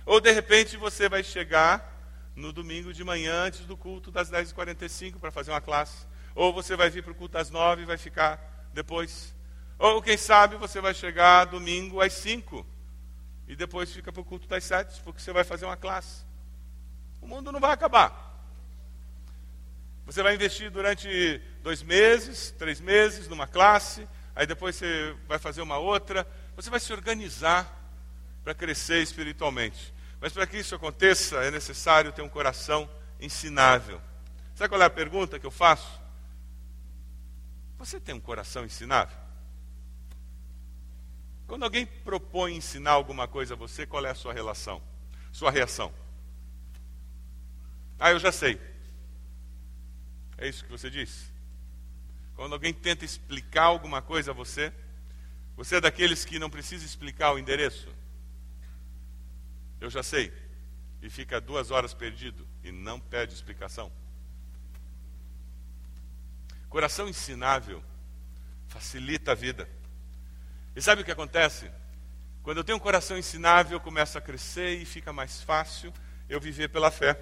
[0.06, 1.98] Ou de repente você vai chegar
[2.36, 6.06] no domingo de manhã antes do culto das 10h45 para fazer uma classe.
[6.36, 9.34] Ou você vai vir para o culto das 9 e vai ficar depois.
[9.80, 12.64] Ou quem sabe você vai chegar domingo às 5
[13.48, 16.24] e depois fica para o culto das 7, porque você vai fazer uma classe.
[17.20, 18.27] O mundo não vai acabar.
[20.08, 25.62] Você vai investir durante dois meses, três meses numa classe, aí depois você vai fazer
[25.62, 26.26] uma outra.
[26.56, 27.78] Você vai se organizar
[28.42, 29.94] para crescer espiritualmente.
[30.22, 32.90] Mas para que isso aconteça, é necessário ter um coração
[33.20, 34.02] ensinável.
[34.56, 36.02] Sabe qual é a pergunta que eu faço?
[37.78, 39.18] Você tem um coração ensinável?
[41.46, 44.82] Quando alguém propõe ensinar alguma coisa a você, qual é a sua relação?
[45.34, 45.94] Sua reação?
[48.00, 48.77] Ah, eu já sei.
[50.38, 51.32] É isso que você diz?
[52.36, 54.72] Quando alguém tenta explicar alguma coisa a você,
[55.56, 57.88] você é daqueles que não precisa explicar o endereço?
[59.82, 60.32] Eu já sei.
[61.02, 63.92] E fica duas horas perdido e não pede explicação.
[66.70, 67.84] Coração ensinável
[68.68, 69.68] facilita a vida.
[70.76, 71.72] E sabe o que acontece?
[72.44, 75.92] Quando eu tenho um coração ensinável, eu começo a crescer e fica mais fácil
[76.30, 77.20] eu viver pela fé.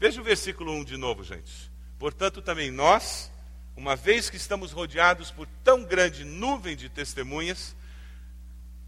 [0.00, 1.67] Veja o versículo 1 de novo, gente.
[1.98, 3.30] Portanto, também nós,
[3.76, 7.74] uma vez que estamos rodeados por tão grande nuvem de testemunhas,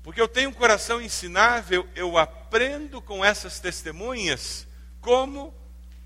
[0.03, 4.67] porque eu tenho um coração ensinável, eu aprendo com essas testemunhas
[5.01, 5.55] como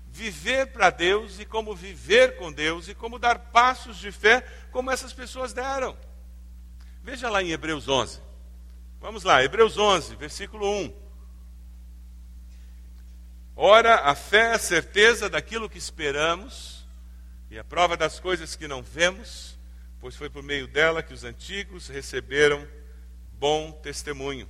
[0.07, 4.41] viver para Deus e como viver com Deus e como dar passos de fé
[4.71, 5.95] como essas pessoas deram.
[7.03, 8.19] Veja lá em Hebreus 11.
[8.99, 10.93] Vamos lá, Hebreus 11, versículo 1.
[13.55, 16.84] Ora, a fé é a certeza daquilo que esperamos
[17.49, 19.57] e a prova das coisas que não vemos,
[19.99, 22.67] pois foi por meio dela que os antigos receberam
[23.33, 24.47] bom testemunho.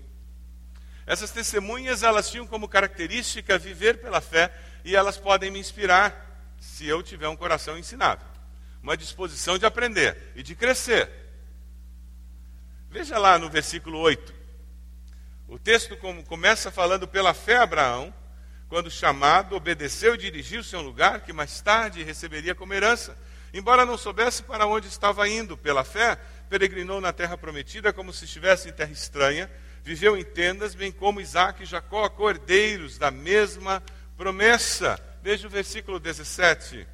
[1.05, 4.51] Essas testemunhas, elas tinham como característica viver pela fé
[4.83, 8.27] e elas podem me inspirar se eu tiver um coração ensinável,
[8.81, 11.09] uma disposição de aprender e de crescer.
[12.89, 14.33] Veja lá no versículo 8.
[15.47, 15.95] O texto
[16.27, 18.13] começa falando pela fé Abraão,
[18.67, 23.17] quando chamado, obedeceu e dirigiu-se a um lugar que mais tarde receberia como herança.
[23.53, 26.17] Embora não soubesse para onde estava indo, pela fé,
[26.49, 29.49] peregrinou na terra prometida como se estivesse em terra estranha,
[29.83, 33.81] viveu em tendas, bem como Isaac e Jacó, cordeiros da mesma
[34.17, 34.99] promessa.
[35.21, 36.87] Veja o versículo 17.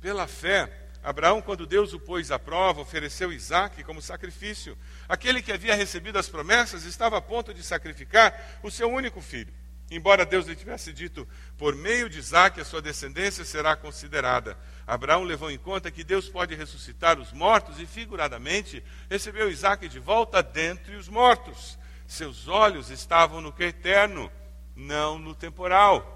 [0.00, 0.70] Pela fé,
[1.02, 4.76] Abraão, quando Deus o pôs à prova, ofereceu Isaac como sacrifício.
[5.08, 9.52] Aquele que havia recebido as promessas estava a ponto de sacrificar o seu único filho.
[9.90, 14.58] Embora Deus lhe tivesse dito, por meio de Isaac a sua descendência será considerada.
[14.84, 20.00] Abraão levou em conta que Deus pode ressuscitar os mortos e, figuradamente, recebeu Isaac de
[20.00, 21.78] volta dentre os mortos.
[22.06, 24.30] Seus olhos estavam no que é eterno,
[24.74, 26.12] não no temporal.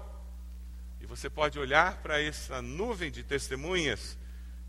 [0.99, 4.17] E você pode olhar para essa nuvem de testemunhas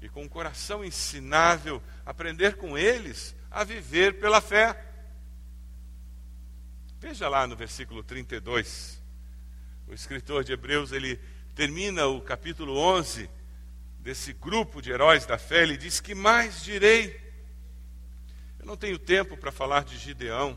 [0.00, 4.91] e, com um coração ensinável, aprender com eles a viver pela fé.
[7.02, 9.02] Veja lá no versículo 32.
[9.88, 11.18] O escritor de Hebreus, ele
[11.52, 13.28] termina o capítulo 11
[13.98, 17.20] desse grupo de heróis da fé, ele diz: Que mais direi?
[18.56, 20.56] Eu não tenho tempo para falar de Gideão,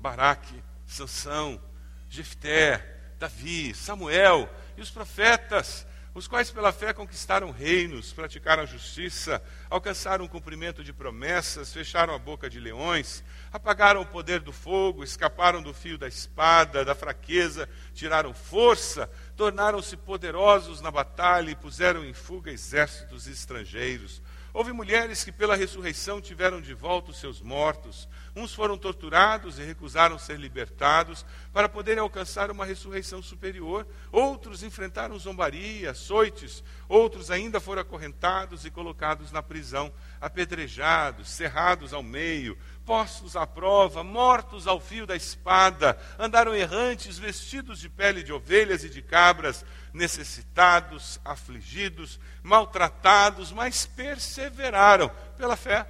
[0.00, 1.62] Baraque, Sansão,
[2.10, 10.24] Jefté, Davi, Samuel e os profetas, os quais pela fé conquistaram reinos, praticaram justiça, alcançaram
[10.24, 15.60] o cumprimento de promessas, fecharam a boca de leões, apagaram o poder do fogo, escaparam
[15.60, 22.14] do fio da espada, da fraqueza, tiraram força, tornaram-se poderosos na batalha e puseram em
[22.14, 24.22] fuga exércitos estrangeiros.
[24.54, 28.08] Houve mulheres que pela ressurreição tiveram de volta os seus mortos.
[28.36, 33.84] Uns foram torturados e recusaram ser libertados para poderem alcançar uma ressurreição superior.
[34.12, 36.62] Outros enfrentaram zombaria, açoites.
[36.88, 39.92] Outros ainda foram acorrentados e colocados na prisão,
[40.24, 42.56] apedrejados, cerrados ao meio,
[42.86, 46.00] postos à prova, mortos ao fio da espada.
[46.18, 55.10] Andaram errantes, vestidos de pele de ovelhas e de cabras necessitados, afligidos, maltratados, mas perseveraram
[55.36, 55.86] pela fé.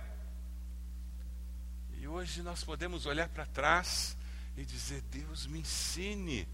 [1.93, 4.17] E hoje nós podemos olhar para trás
[4.57, 6.49] e dizer: Deus me ensine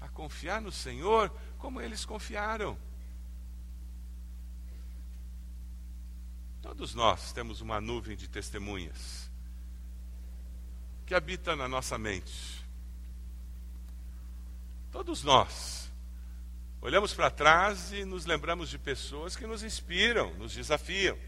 [0.00, 2.76] a confiar no Senhor como eles confiaram.
[6.66, 9.30] Todos nós temos uma nuvem de testemunhas
[11.06, 12.64] que habita na nossa mente.
[14.90, 15.86] Todos nós
[16.80, 21.18] Olhamos para trás e nos lembramos de pessoas que nos inspiram, nos desafiam.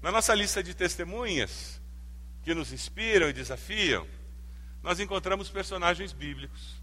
[0.00, 1.80] Na nossa lista de testemunhas
[2.44, 4.06] que nos inspiram e desafiam,
[4.82, 6.81] nós encontramos personagens bíblicos.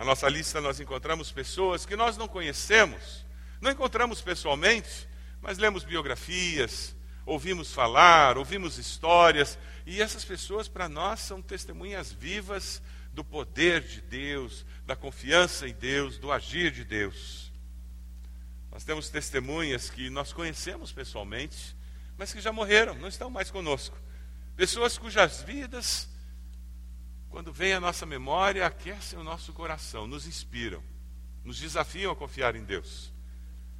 [0.00, 3.22] Na nossa lista nós encontramos pessoas que nós não conhecemos,
[3.60, 5.06] não encontramos pessoalmente,
[5.42, 12.80] mas lemos biografias, ouvimos falar, ouvimos histórias, e essas pessoas para nós são testemunhas vivas
[13.12, 17.52] do poder de Deus, da confiança em Deus, do agir de Deus.
[18.72, 21.76] Nós temos testemunhas que nós conhecemos pessoalmente,
[22.16, 23.98] mas que já morreram, não estão mais conosco.
[24.56, 26.08] Pessoas cujas vidas,
[27.30, 30.82] quando vem à nossa memória, aquecem o nosso coração, nos inspiram,
[31.44, 33.12] nos desafiam a confiar em Deus.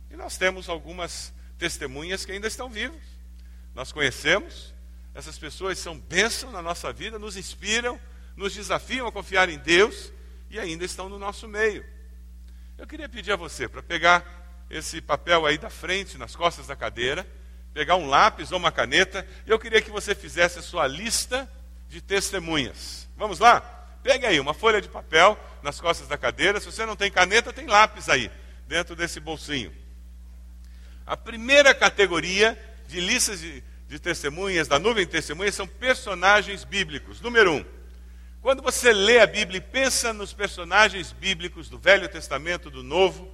[0.08, 3.02] E nós temos algumas testemunhas que ainda estão vivas.
[3.74, 4.72] Nós conhecemos,
[5.14, 8.00] essas pessoas são bênção na nossa vida, nos inspiram,
[8.36, 10.12] nos desafiam a confiar em Deus
[10.48, 11.84] e ainda estão no nosso meio.
[12.78, 16.76] Eu queria pedir a você para pegar esse papel aí da frente, nas costas da
[16.76, 17.26] cadeira,
[17.74, 21.50] pegar um lápis ou uma caneta, e eu queria que você fizesse a sua lista
[21.88, 23.10] de testemunhas.
[23.20, 23.61] Vamos lá?
[24.02, 26.59] Pegue aí uma folha de papel nas costas da cadeira.
[26.59, 28.30] Se você não tem caneta, tem lápis aí,
[28.66, 29.70] dentro desse bolsinho.
[31.06, 37.20] A primeira categoria de listas de, de testemunhas, da nuvem de testemunhas, são personagens bíblicos.
[37.20, 37.64] Número um,
[38.40, 43.30] quando você lê a Bíblia e pensa nos personagens bíblicos do Velho Testamento, do Novo,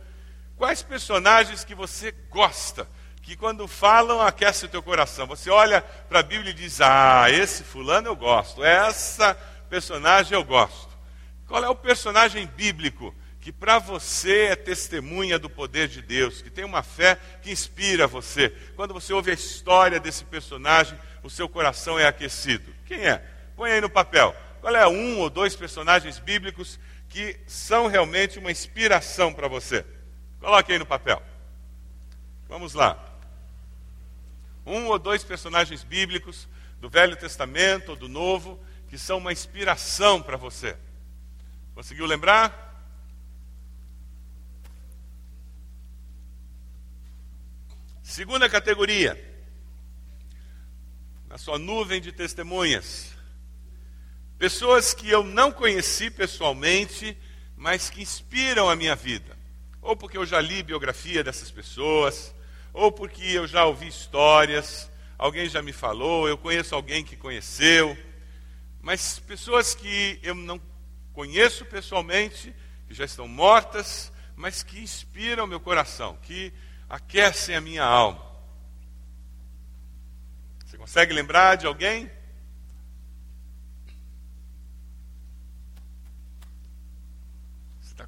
[0.57, 2.89] quais personagens que você gosta,
[3.23, 5.29] que quando falam aquece o teu coração?
[5.29, 10.45] Você olha para a Bíblia e diz: Ah, esse fulano eu gosto, essa personagem eu
[10.45, 10.97] gosto.
[11.47, 16.51] Qual é o personagem bíblico que para você é testemunha do poder de Deus, que
[16.51, 18.51] tem uma fé que inspira você?
[18.75, 22.75] Quando você ouve a história desse personagem, o seu coração é aquecido.
[22.85, 23.19] Quem é?
[23.55, 24.35] Põe aí no papel.
[24.61, 29.85] Qual é um ou dois personagens bíblicos que são realmente uma inspiração para você?
[30.41, 31.23] Coloque aí no papel.
[32.49, 33.03] Vamos lá.
[34.65, 36.49] Um ou dois personagens bíblicos
[36.81, 40.77] do Velho Testamento ou do Novo que são uma inspiração para você.
[41.75, 42.65] Conseguiu lembrar?
[48.03, 49.23] Segunda categoria,
[51.29, 53.13] na sua nuvem de testemunhas.
[54.39, 57.19] Pessoas que eu não conheci pessoalmente,
[57.57, 59.37] mas que inspiram a minha vida.
[59.83, 62.35] Ou porque eu já li biografia dessas pessoas,
[62.73, 67.97] ou porque eu já ouvi histórias, alguém já me falou, eu conheço alguém que conheceu.
[68.87, 70.61] Mas pessoas que eu não
[71.13, 72.55] conheço pessoalmente,
[72.87, 76.53] que já estão mortas, mas que inspiram meu coração, que
[76.89, 78.25] aquecem a minha alma.
[80.65, 82.09] Você consegue lembrar de alguém?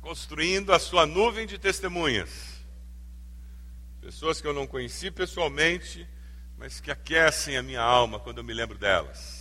[0.00, 2.64] construindo a sua nuvem de testemunhas.
[4.00, 6.08] Pessoas que eu não conheci pessoalmente,
[6.56, 9.37] mas que aquecem a minha alma quando eu me lembro delas.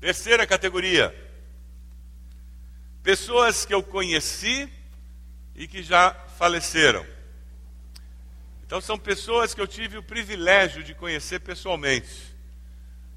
[0.00, 1.14] Terceira categoria:
[3.02, 4.68] pessoas que eu conheci
[5.54, 7.06] e que já faleceram.
[8.64, 12.34] Então, são pessoas que eu tive o privilégio de conhecer pessoalmente.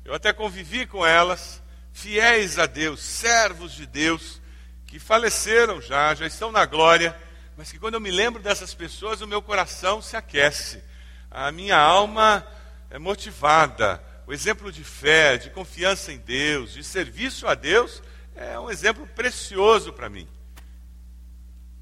[0.03, 1.61] Eu até convivi com elas,
[1.93, 4.41] fiéis a Deus, servos de Deus,
[4.85, 7.15] que faleceram já, já estão na glória,
[7.55, 10.83] mas que quando eu me lembro dessas pessoas, o meu coração se aquece,
[11.31, 12.45] a minha alma
[12.89, 14.03] é motivada.
[14.25, 18.01] O exemplo de fé, de confiança em Deus, de serviço a Deus,
[18.35, 20.27] é um exemplo precioso para mim.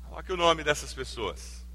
[0.03, 1.65] Coloque o nome dessas pessoas.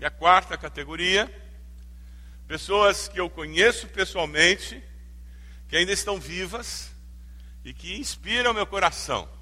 [0.00, 1.30] E a quarta categoria,
[2.46, 4.82] pessoas que eu conheço pessoalmente,
[5.68, 6.90] que ainda estão vivas
[7.64, 9.37] e que inspiram meu coração.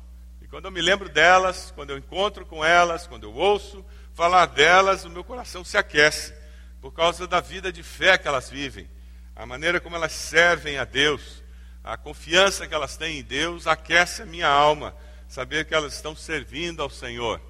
[0.47, 3.85] E quando eu me lembro delas, quando eu encontro com elas, quando eu ouço
[4.15, 6.33] falar delas, o meu coração se aquece
[6.81, 8.89] por causa da vida de fé que elas vivem,
[9.35, 11.43] a maneira como elas servem a Deus,
[11.83, 14.95] a confiança que elas têm em Deus aquece a minha alma,
[15.27, 17.41] saber que elas estão servindo ao Senhor.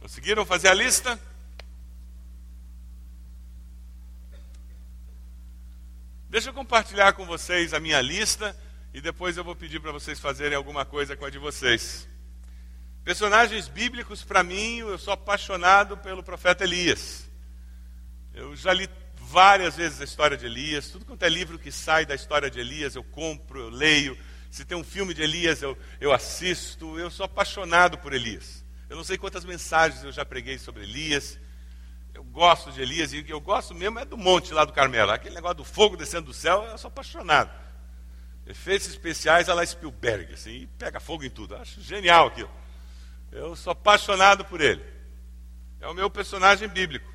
[0.00, 1.18] Conseguiram fazer a lista?
[6.30, 8.56] Deixa eu compartilhar com vocês a minha lista
[8.94, 12.06] e depois eu vou pedir para vocês fazerem alguma coisa com a de vocês.
[13.02, 17.28] Personagens bíblicos, para mim, eu sou apaixonado pelo profeta Elias.
[18.32, 22.06] Eu já li várias vezes a história de Elias, tudo quanto é livro que sai
[22.06, 24.16] da história de Elias, eu compro, eu leio.
[24.52, 26.96] Se tem um filme de Elias, eu, eu assisto.
[26.96, 28.64] Eu sou apaixonado por Elias.
[28.88, 31.40] Eu não sei quantas mensagens eu já preguei sobre Elias.
[32.14, 34.72] Eu gosto de Elias e o que eu gosto mesmo é do monte lá do
[34.72, 35.10] Carmelo.
[35.10, 37.50] Aquele negócio do fogo descendo do céu, eu sou apaixonado.
[38.46, 41.54] Efeitos especiais a la Spielberg, assim, pega fogo em tudo.
[41.54, 42.50] Eu acho genial aquilo.
[43.30, 44.84] Eu sou apaixonado por ele.
[45.80, 47.08] É o meu personagem bíblico.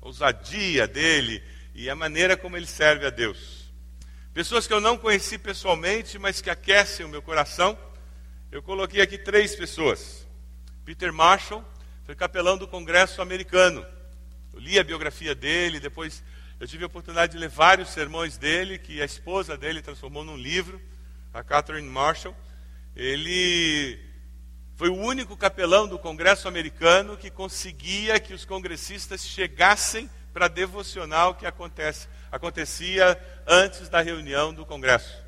[0.00, 1.42] A ousadia dele
[1.74, 3.72] e a maneira como ele serve a Deus.
[4.32, 7.76] Pessoas que eu não conheci pessoalmente, mas que aquecem o meu coração.
[8.52, 10.26] Eu coloquei aqui três pessoas.
[10.84, 11.64] Peter Marshall
[12.04, 13.84] foi capelão do Congresso americano.
[14.66, 16.24] Li a biografia dele, depois
[16.58, 20.36] eu tive a oportunidade de ler vários sermões dele, que a esposa dele transformou num
[20.36, 20.82] livro,
[21.32, 22.36] a Catherine Marshall.
[22.96, 23.96] Ele
[24.74, 31.36] foi o único capelão do Congresso americano que conseguia que os congressistas chegassem para devocional
[31.36, 35.22] que acontece, acontecia antes da reunião do Congresso.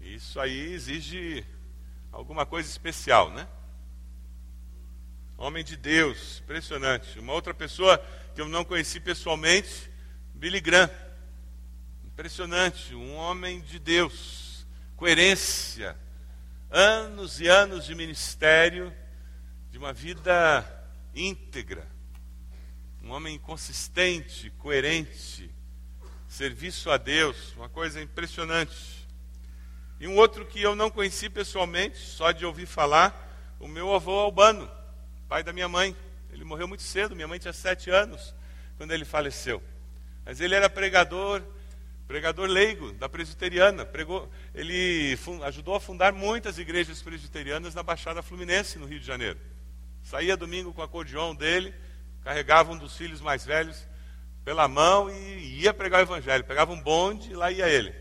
[0.00, 1.44] Isso aí exige
[2.12, 3.48] alguma coisa especial, né?
[5.36, 7.18] Homem de Deus, impressionante.
[7.18, 7.98] Uma outra pessoa
[8.40, 9.90] que eu não conheci pessoalmente,
[10.34, 10.90] Billy Graham.
[12.06, 14.66] Impressionante, um homem de Deus,
[14.96, 15.94] coerência,
[16.70, 18.96] anos e anos de ministério,
[19.70, 20.66] de uma vida
[21.14, 21.86] íntegra,
[23.02, 25.54] um homem consistente, coerente,
[26.26, 29.06] serviço a Deus, uma coisa impressionante.
[30.00, 34.18] E um outro que eu não conheci pessoalmente, só de ouvir falar, o meu avô
[34.18, 34.66] Albano
[35.28, 35.94] pai da minha mãe.
[36.32, 38.34] Ele morreu muito cedo, minha mãe tinha sete anos
[38.76, 39.62] quando ele faleceu.
[40.24, 41.42] Mas ele era pregador,
[42.06, 43.84] pregador leigo da presbiteriana.
[43.84, 49.38] Pregou, ele ajudou a fundar muitas igrejas presbiterianas na Baixada Fluminense, no Rio de Janeiro.
[50.02, 51.74] Saía domingo com o acordeão dele,
[52.22, 53.86] carregava um dos filhos mais velhos
[54.44, 56.44] pela mão e ia pregar o evangelho.
[56.44, 57.94] Pegava um bonde e lá ia ele.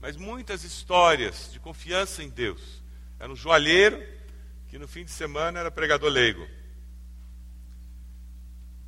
[0.00, 2.82] Mas muitas histórias de confiança em Deus.
[3.18, 4.02] Era um joalheiro
[4.68, 6.46] que no fim de semana era pregador leigo.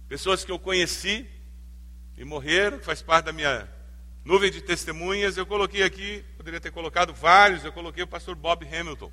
[0.09, 1.29] Pessoas que eu conheci
[2.17, 3.69] e morreram, faz parte da minha
[4.25, 5.37] nuvem de testemunhas.
[5.37, 9.13] Eu coloquei aqui, poderia ter colocado vários, eu coloquei o pastor Bob Hamilton.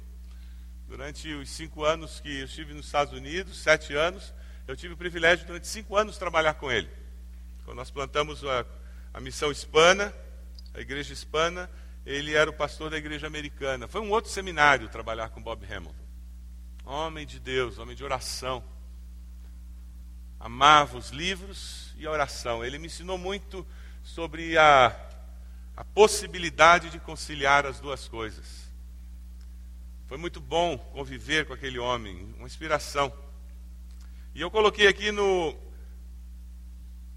[0.87, 4.33] Durante os cinco anos que eu estive nos Estados Unidos, sete anos,
[4.67, 6.89] eu tive o privilégio durante cinco anos trabalhar com ele.
[7.65, 8.65] Quando nós plantamos a,
[9.13, 10.13] a missão hispana,
[10.73, 11.69] a igreja hispana,
[12.05, 13.87] ele era o pastor da igreja americana.
[13.87, 16.03] Foi um outro seminário trabalhar com Bob Hamilton
[16.85, 18.63] homem de Deus, homem de oração.
[20.43, 22.65] Amava os livros e a oração.
[22.65, 23.65] Ele me ensinou muito
[24.03, 24.93] sobre a,
[25.73, 28.69] a possibilidade de conciliar as duas coisas.
[30.05, 33.13] Foi muito bom conviver com aquele homem, uma inspiração.
[34.35, 35.55] E eu coloquei aqui no,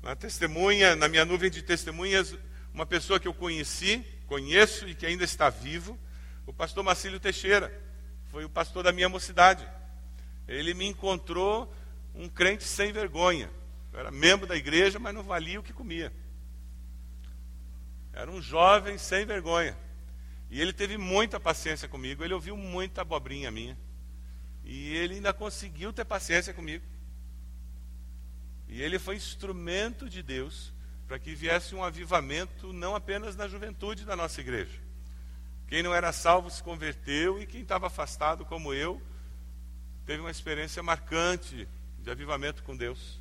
[0.05, 2.33] na testemunha, na minha nuvem de testemunhas,
[2.72, 5.99] uma pessoa que eu conheci, conheço e que ainda está vivo,
[6.47, 7.77] o pastor Marcílio Teixeira
[8.31, 9.68] foi o pastor da minha mocidade.
[10.47, 11.74] Ele me encontrou
[12.17, 13.51] um crente sem vergonha.
[13.93, 16.12] Eu era membro da igreja, mas não valia o que comia.
[18.12, 19.77] Era um jovem sem vergonha.
[20.51, 22.25] E ele teve muita paciência comigo.
[22.25, 23.77] Ele ouviu muita abobrinha minha.
[24.64, 26.85] E ele ainda conseguiu ter paciência comigo.
[28.69, 30.73] E ele foi instrumento de Deus
[31.07, 34.81] para que viesse um avivamento não apenas na juventude da nossa igreja,
[35.69, 39.01] quem não era salvo se converteu e quem estava afastado, como eu,
[40.05, 41.69] teve uma experiência marcante
[42.07, 43.21] de avivamento com Deus.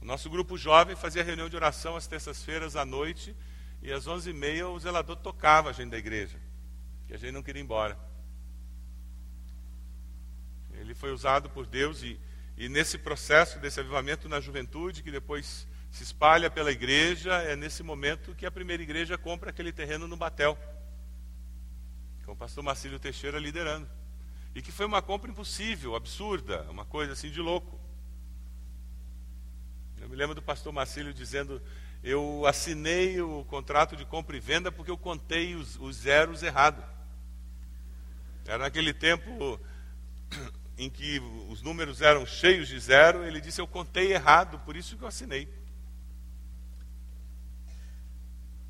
[0.00, 3.36] O nosso grupo jovem fazia reunião de oração às terças-feiras à noite
[3.82, 6.40] e às onze e meia o zelador tocava a gente da igreja,
[7.06, 7.98] que a gente não queria ir embora.
[10.72, 12.18] Ele foi usado por Deus e,
[12.56, 17.82] e nesse processo desse avivamento na juventude, que depois se espalha pela igreja, é nesse
[17.82, 20.58] momento que a primeira igreja compra aquele terreno no Batel,
[22.24, 23.86] com o pastor Marcílio Teixeira liderando.
[24.54, 27.78] E que foi uma compra impossível, absurda, uma coisa assim de louco.
[30.10, 31.62] Me lembro do pastor Marcílio dizendo:
[32.02, 36.82] Eu assinei o contrato de compra e venda porque eu contei os, os zeros errado.
[38.44, 39.60] Era naquele tempo
[40.76, 44.96] em que os números eram cheios de zero, ele disse: Eu contei errado, por isso
[44.96, 45.48] que eu assinei.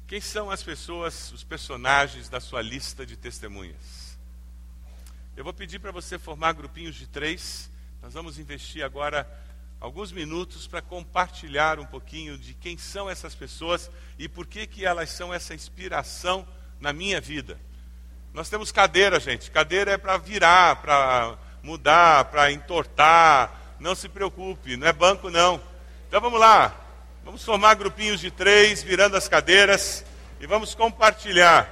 [0.06, 4.18] Quem são as pessoas, os personagens da sua lista de testemunhas?
[5.34, 7.70] Eu vou pedir para você formar grupinhos de três.
[8.02, 9.26] Nós vamos investir agora
[9.80, 14.84] alguns minutos para compartilhar um pouquinho de quem são essas pessoas e por que, que
[14.84, 16.46] elas são essa inspiração
[16.78, 17.58] na minha vida.
[18.34, 19.50] Nós temos cadeira, gente.
[19.50, 23.76] Cadeira é para virar, para mudar, para entortar.
[23.80, 25.60] Não se preocupe, não é banco não.
[26.06, 26.76] Então vamos lá.
[27.24, 30.04] Vamos formar grupinhos de três, virando as cadeiras,
[30.40, 31.68] e vamos compartilhar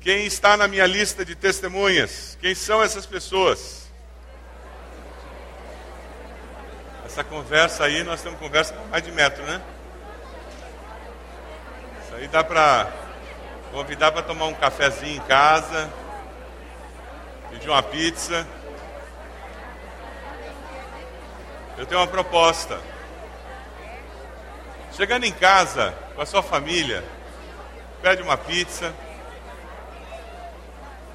[0.00, 2.36] quem está na minha lista de testemunhas.
[2.40, 3.81] Quem são essas pessoas?
[7.12, 9.60] Essa conversa aí, nós temos conversa com mais de metro, né?
[12.02, 12.90] Isso aí dá para
[13.70, 15.90] convidar para tomar um cafezinho em casa,
[17.50, 18.46] pedir uma pizza.
[21.76, 22.80] Eu tenho uma proposta.
[24.92, 27.04] Chegando em casa com a sua família,
[28.00, 28.90] pede uma pizza,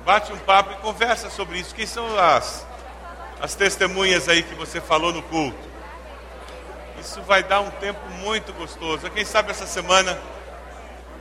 [0.05, 1.73] bate um papo e conversa sobre isso.
[1.73, 2.67] Quem são as,
[3.41, 5.76] as testemunhas aí que você falou no culto?
[7.07, 9.09] Isso vai dar um tempo muito gostoso.
[9.11, 10.19] Quem sabe essa semana,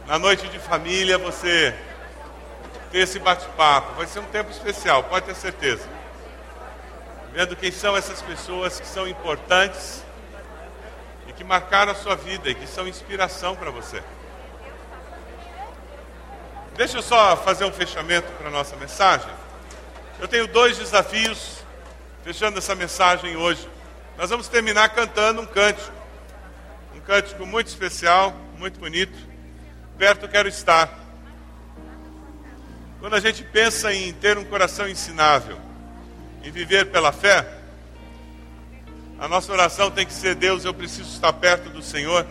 [0.05, 1.73] na noite de família, você
[2.91, 3.95] ter esse bate-papo.
[3.95, 5.89] Vai ser um tempo especial, pode ter certeza.
[7.33, 10.03] Vendo quem são essas pessoas que são importantes
[11.29, 14.03] e que marcaram a sua vida e que são inspiração para você.
[16.75, 19.31] Deixa eu só fazer um fechamento para a nossa mensagem.
[20.19, 21.59] Eu tenho dois desafios
[22.25, 23.76] fechando essa mensagem hoje.
[24.17, 25.93] Nós vamos terminar cantando um cântico.
[26.95, 29.17] Um cântico muito especial, muito bonito.
[29.99, 30.99] Perto quero estar.
[32.99, 35.59] Quando a gente pensa em ter um coração ensinável,
[36.43, 37.47] em viver pela fé,
[39.19, 42.27] a nossa oração tem que ser: Deus, eu preciso estar perto do Senhor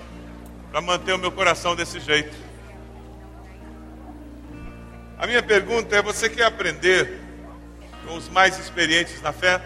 [0.71, 2.35] para manter o meu coração desse jeito.
[5.19, 7.21] A minha pergunta é: você quer aprender
[8.05, 9.61] com os mais experientes na fé?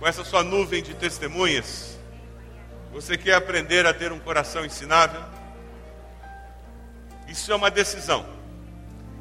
[0.00, 1.98] Com essa sua nuvem de testemunhas?
[2.90, 5.22] Você quer aprender a ter um coração ensinável?
[7.28, 8.24] Isso é uma decisão.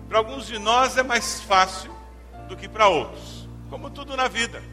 [0.07, 1.93] Para alguns de nós é mais fácil
[2.47, 4.63] do que para outros, como tudo na vida.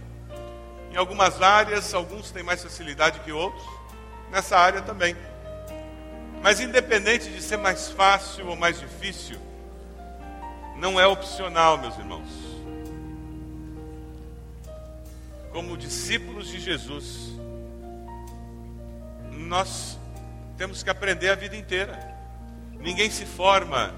[0.93, 3.67] Em algumas áreas, alguns têm mais facilidade que outros,
[4.31, 5.17] nessa área também.
[6.41, 9.41] Mas independente de ser mais fácil ou mais difícil,
[10.77, 12.56] não é opcional, meus irmãos.
[15.57, 17.33] Como discípulos de Jesus,
[19.33, 19.99] nós
[20.59, 21.99] temos que aprender a vida inteira.
[22.79, 23.95] Ninguém se forma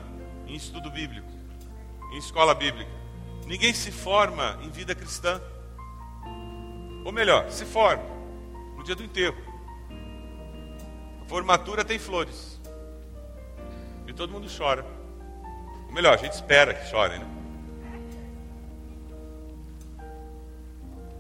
[0.47, 1.27] em estudo bíblico,
[2.13, 2.89] em escola bíblica.
[3.45, 5.43] Ninguém se forma em vida cristã.
[7.05, 8.05] Ou melhor, se forma
[8.77, 9.43] no dia do enterro.
[11.21, 12.61] A formatura tem flores.
[14.07, 14.87] E todo mundo chora.
[15.89, 17.38] Ou melhor, a gente espera que chorem, né?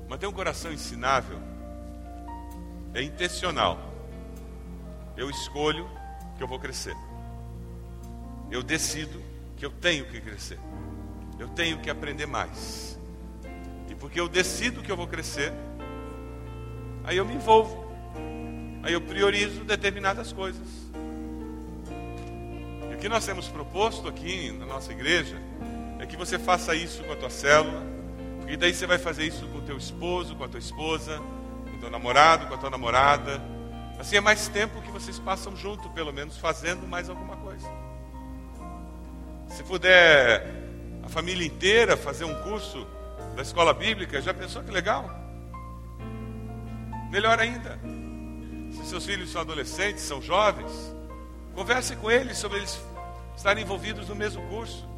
[0.09, 1.39] Manter um coração ensinável
[2.95, 3.79] é intencional.
[5.17, 5.89] Eu escolho
[6.37, 6.97] que eu vou crescer.
[8.51, 9.23] Eu decido
[9.57, 10.59] que eu tenho que crescer.
[11.39, 12.99] Eu tenho que aprender mais.
[13.91, 15.53] E porque eu decido que eu vou crescer,
[17.05, 17.87] aí eu me envolvo.
[18.83, 20.67] Aí eu priorizo determinadas coisas.
[22.91, 25.37] E o que nós temos proposto aqui na nossa igreja
[25.99, 27.97] é que você faça isso com a tua célula,
[28.49, 31.76] porque daí você vai fazer isso com o teu esposo, com a tua esposa, com
[31.76, 33.42] o teu namorado, com a tua namorada.
[33.99, 37.70] Assim é mais tempo que vocês passam junto, pelo menos fazendo mais alguma coisa.
[39.49, 40.51] Se puder
[41.03, 42.86] a família inteira fazer um curso
[43.36, 45.11] da escola bíblica, já pensou que legal?
[47.11, 47.78] Melhor ainda,
[48.72, 50.72] se seus filhos são adolescentes, são jovens,
[51.55, 52.82] converse com eles sobre eles
[53.36, 54.88] estarem envolvidos no mesmo curso.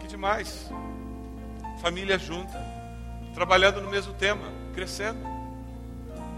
[0.00, 0.68] Que demais!
[1.82, 2.56] Família junta,
[3.34, 5.18] trabalhando no mesmo tema, crescendo.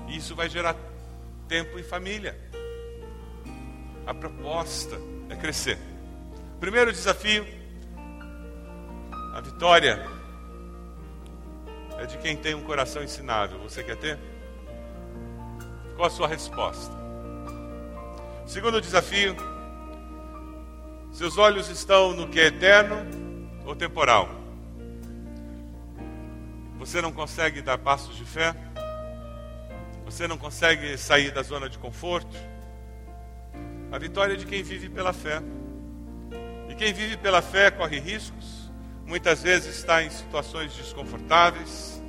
[0.09, 0.75] E isso vai gerar
[1.47, 2.35] tempo em família.
[4.07, 5.79] A proposta é crescer.
[6.59, 7.47] Primeiro desafio,
[9.35, 10.03] a vitória
[11.99, 13.59] é de quem tem um coração ensinável.
[13.59, 14.19] Você quer ter?
[15.95, 16.97] Qual a sua resposta?
[18.47, 19.37] Segundo desafio,
[21.13, 22.97] seus olhos estão no que é eterno
[23.67, 24.44] ou temporal?
[26.79, 28.55] Você não consegue dar passos de fé?
[30.05, 32.37] Você não consegue sair da zona de conforto?
[33.91, 35.41] A vitória é de quem vive pela fé.
[36.69, 38.71] E quem vive pela fé corre riscos,
[39.07, 42.03] muitas vezes está em situações desconfortáveis,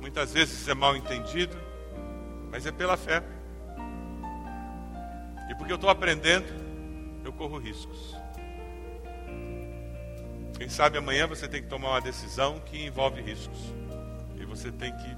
[0.00, 1.56] muitas vezes é mal entendido,
[2.50, 3.22] mas é pela fé.
[5.50, 6.46] E porque eu estou aprendendo,
[7.24, 8.14] eu corro riscos.
[10.58, 13.58] Quem sabe amanhã você tem que tomar uma decisão que envolve riscos.
[14.56, 15.16] Você tem que.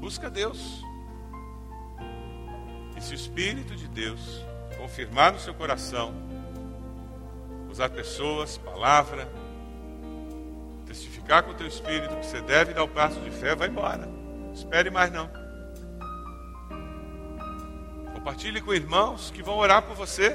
[0.00, 0.82] Busca Deus.
[2.96, 4.42] E se o Espírito de Deus
[4.78, 6.14] confirmar no seu coração,
[7.70, 9.28] usar pessoas, palavra,
[10.86, 14.08] testificar com o teu espírito que você deve dar o passo de fé, vai embora.
[14.54, 15.28] Espere mais não.
[18.14, 20.34] Compartilhe com irmãos que vão orar por você,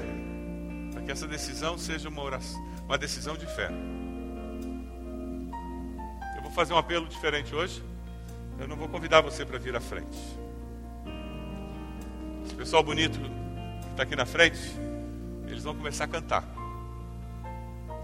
[0.92, 3.70] para que essa decisão seja uma, oração, uma decisão de fé.
[6.50, 7.80] Vou fazer um apelo diferente hoje.
[8.58, 10.18] Eu não vou convidar você para vir à frente.
[12.44, 14.58] Esse pessoal bonito que está aqui na frente,
[15.46, 16.42] eles vão começar a cantar.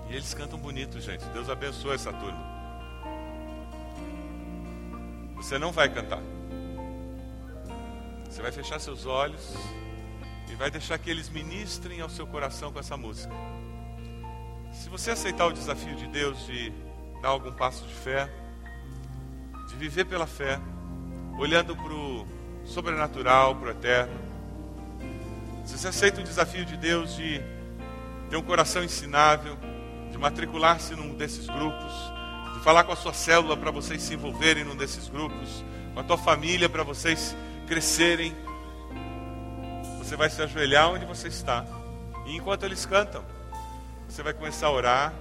[0.09, 1.25] E eles cantam bonito, gente.
[1.31, 2.39] Deus abençoe essa turma.
[5.35, 6.23] Você não vai cantar.
[8.31, 9.57] Você vai fechar seus olhos
[10.49, 13.35] e vai deixar que eles ministrem ao seu coração com essa música.
[14.73, 16.86] Se você aceitar o desafio de Deus de
[17.23, 18.31] dar algum passo de fé,
[19.69, 20.61] de viver pela fé,
[21.39, 22.27] olhando para o
[22.65, 24.27] sobrenatural, para o eterno,
[25.67, 27.43] se você aceita o desafio de Deus de
[28.31, 29.59] ter um coração ensinável,
[30.13, 31.93] de matricular-se num desses grupos,
[32.55, 36.05] de falar com a sua célula para vocês se envolverem num desses grupos, com a
[36.05, 37.37] tua família para vocês
[37.67, 38.33] crescerem,
[39.99, 41.67] você vai se ajoelhar onde você está.
[42.27, 43.25] E enquanto eles cantam,
[44.09, 45.13] você vai começar a orar,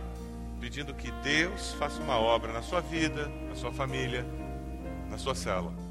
[0.60, 4.26] pedindo que Deus faça uma obra na sua vida, na sua família,
[5.10, 5.85] na sua célula.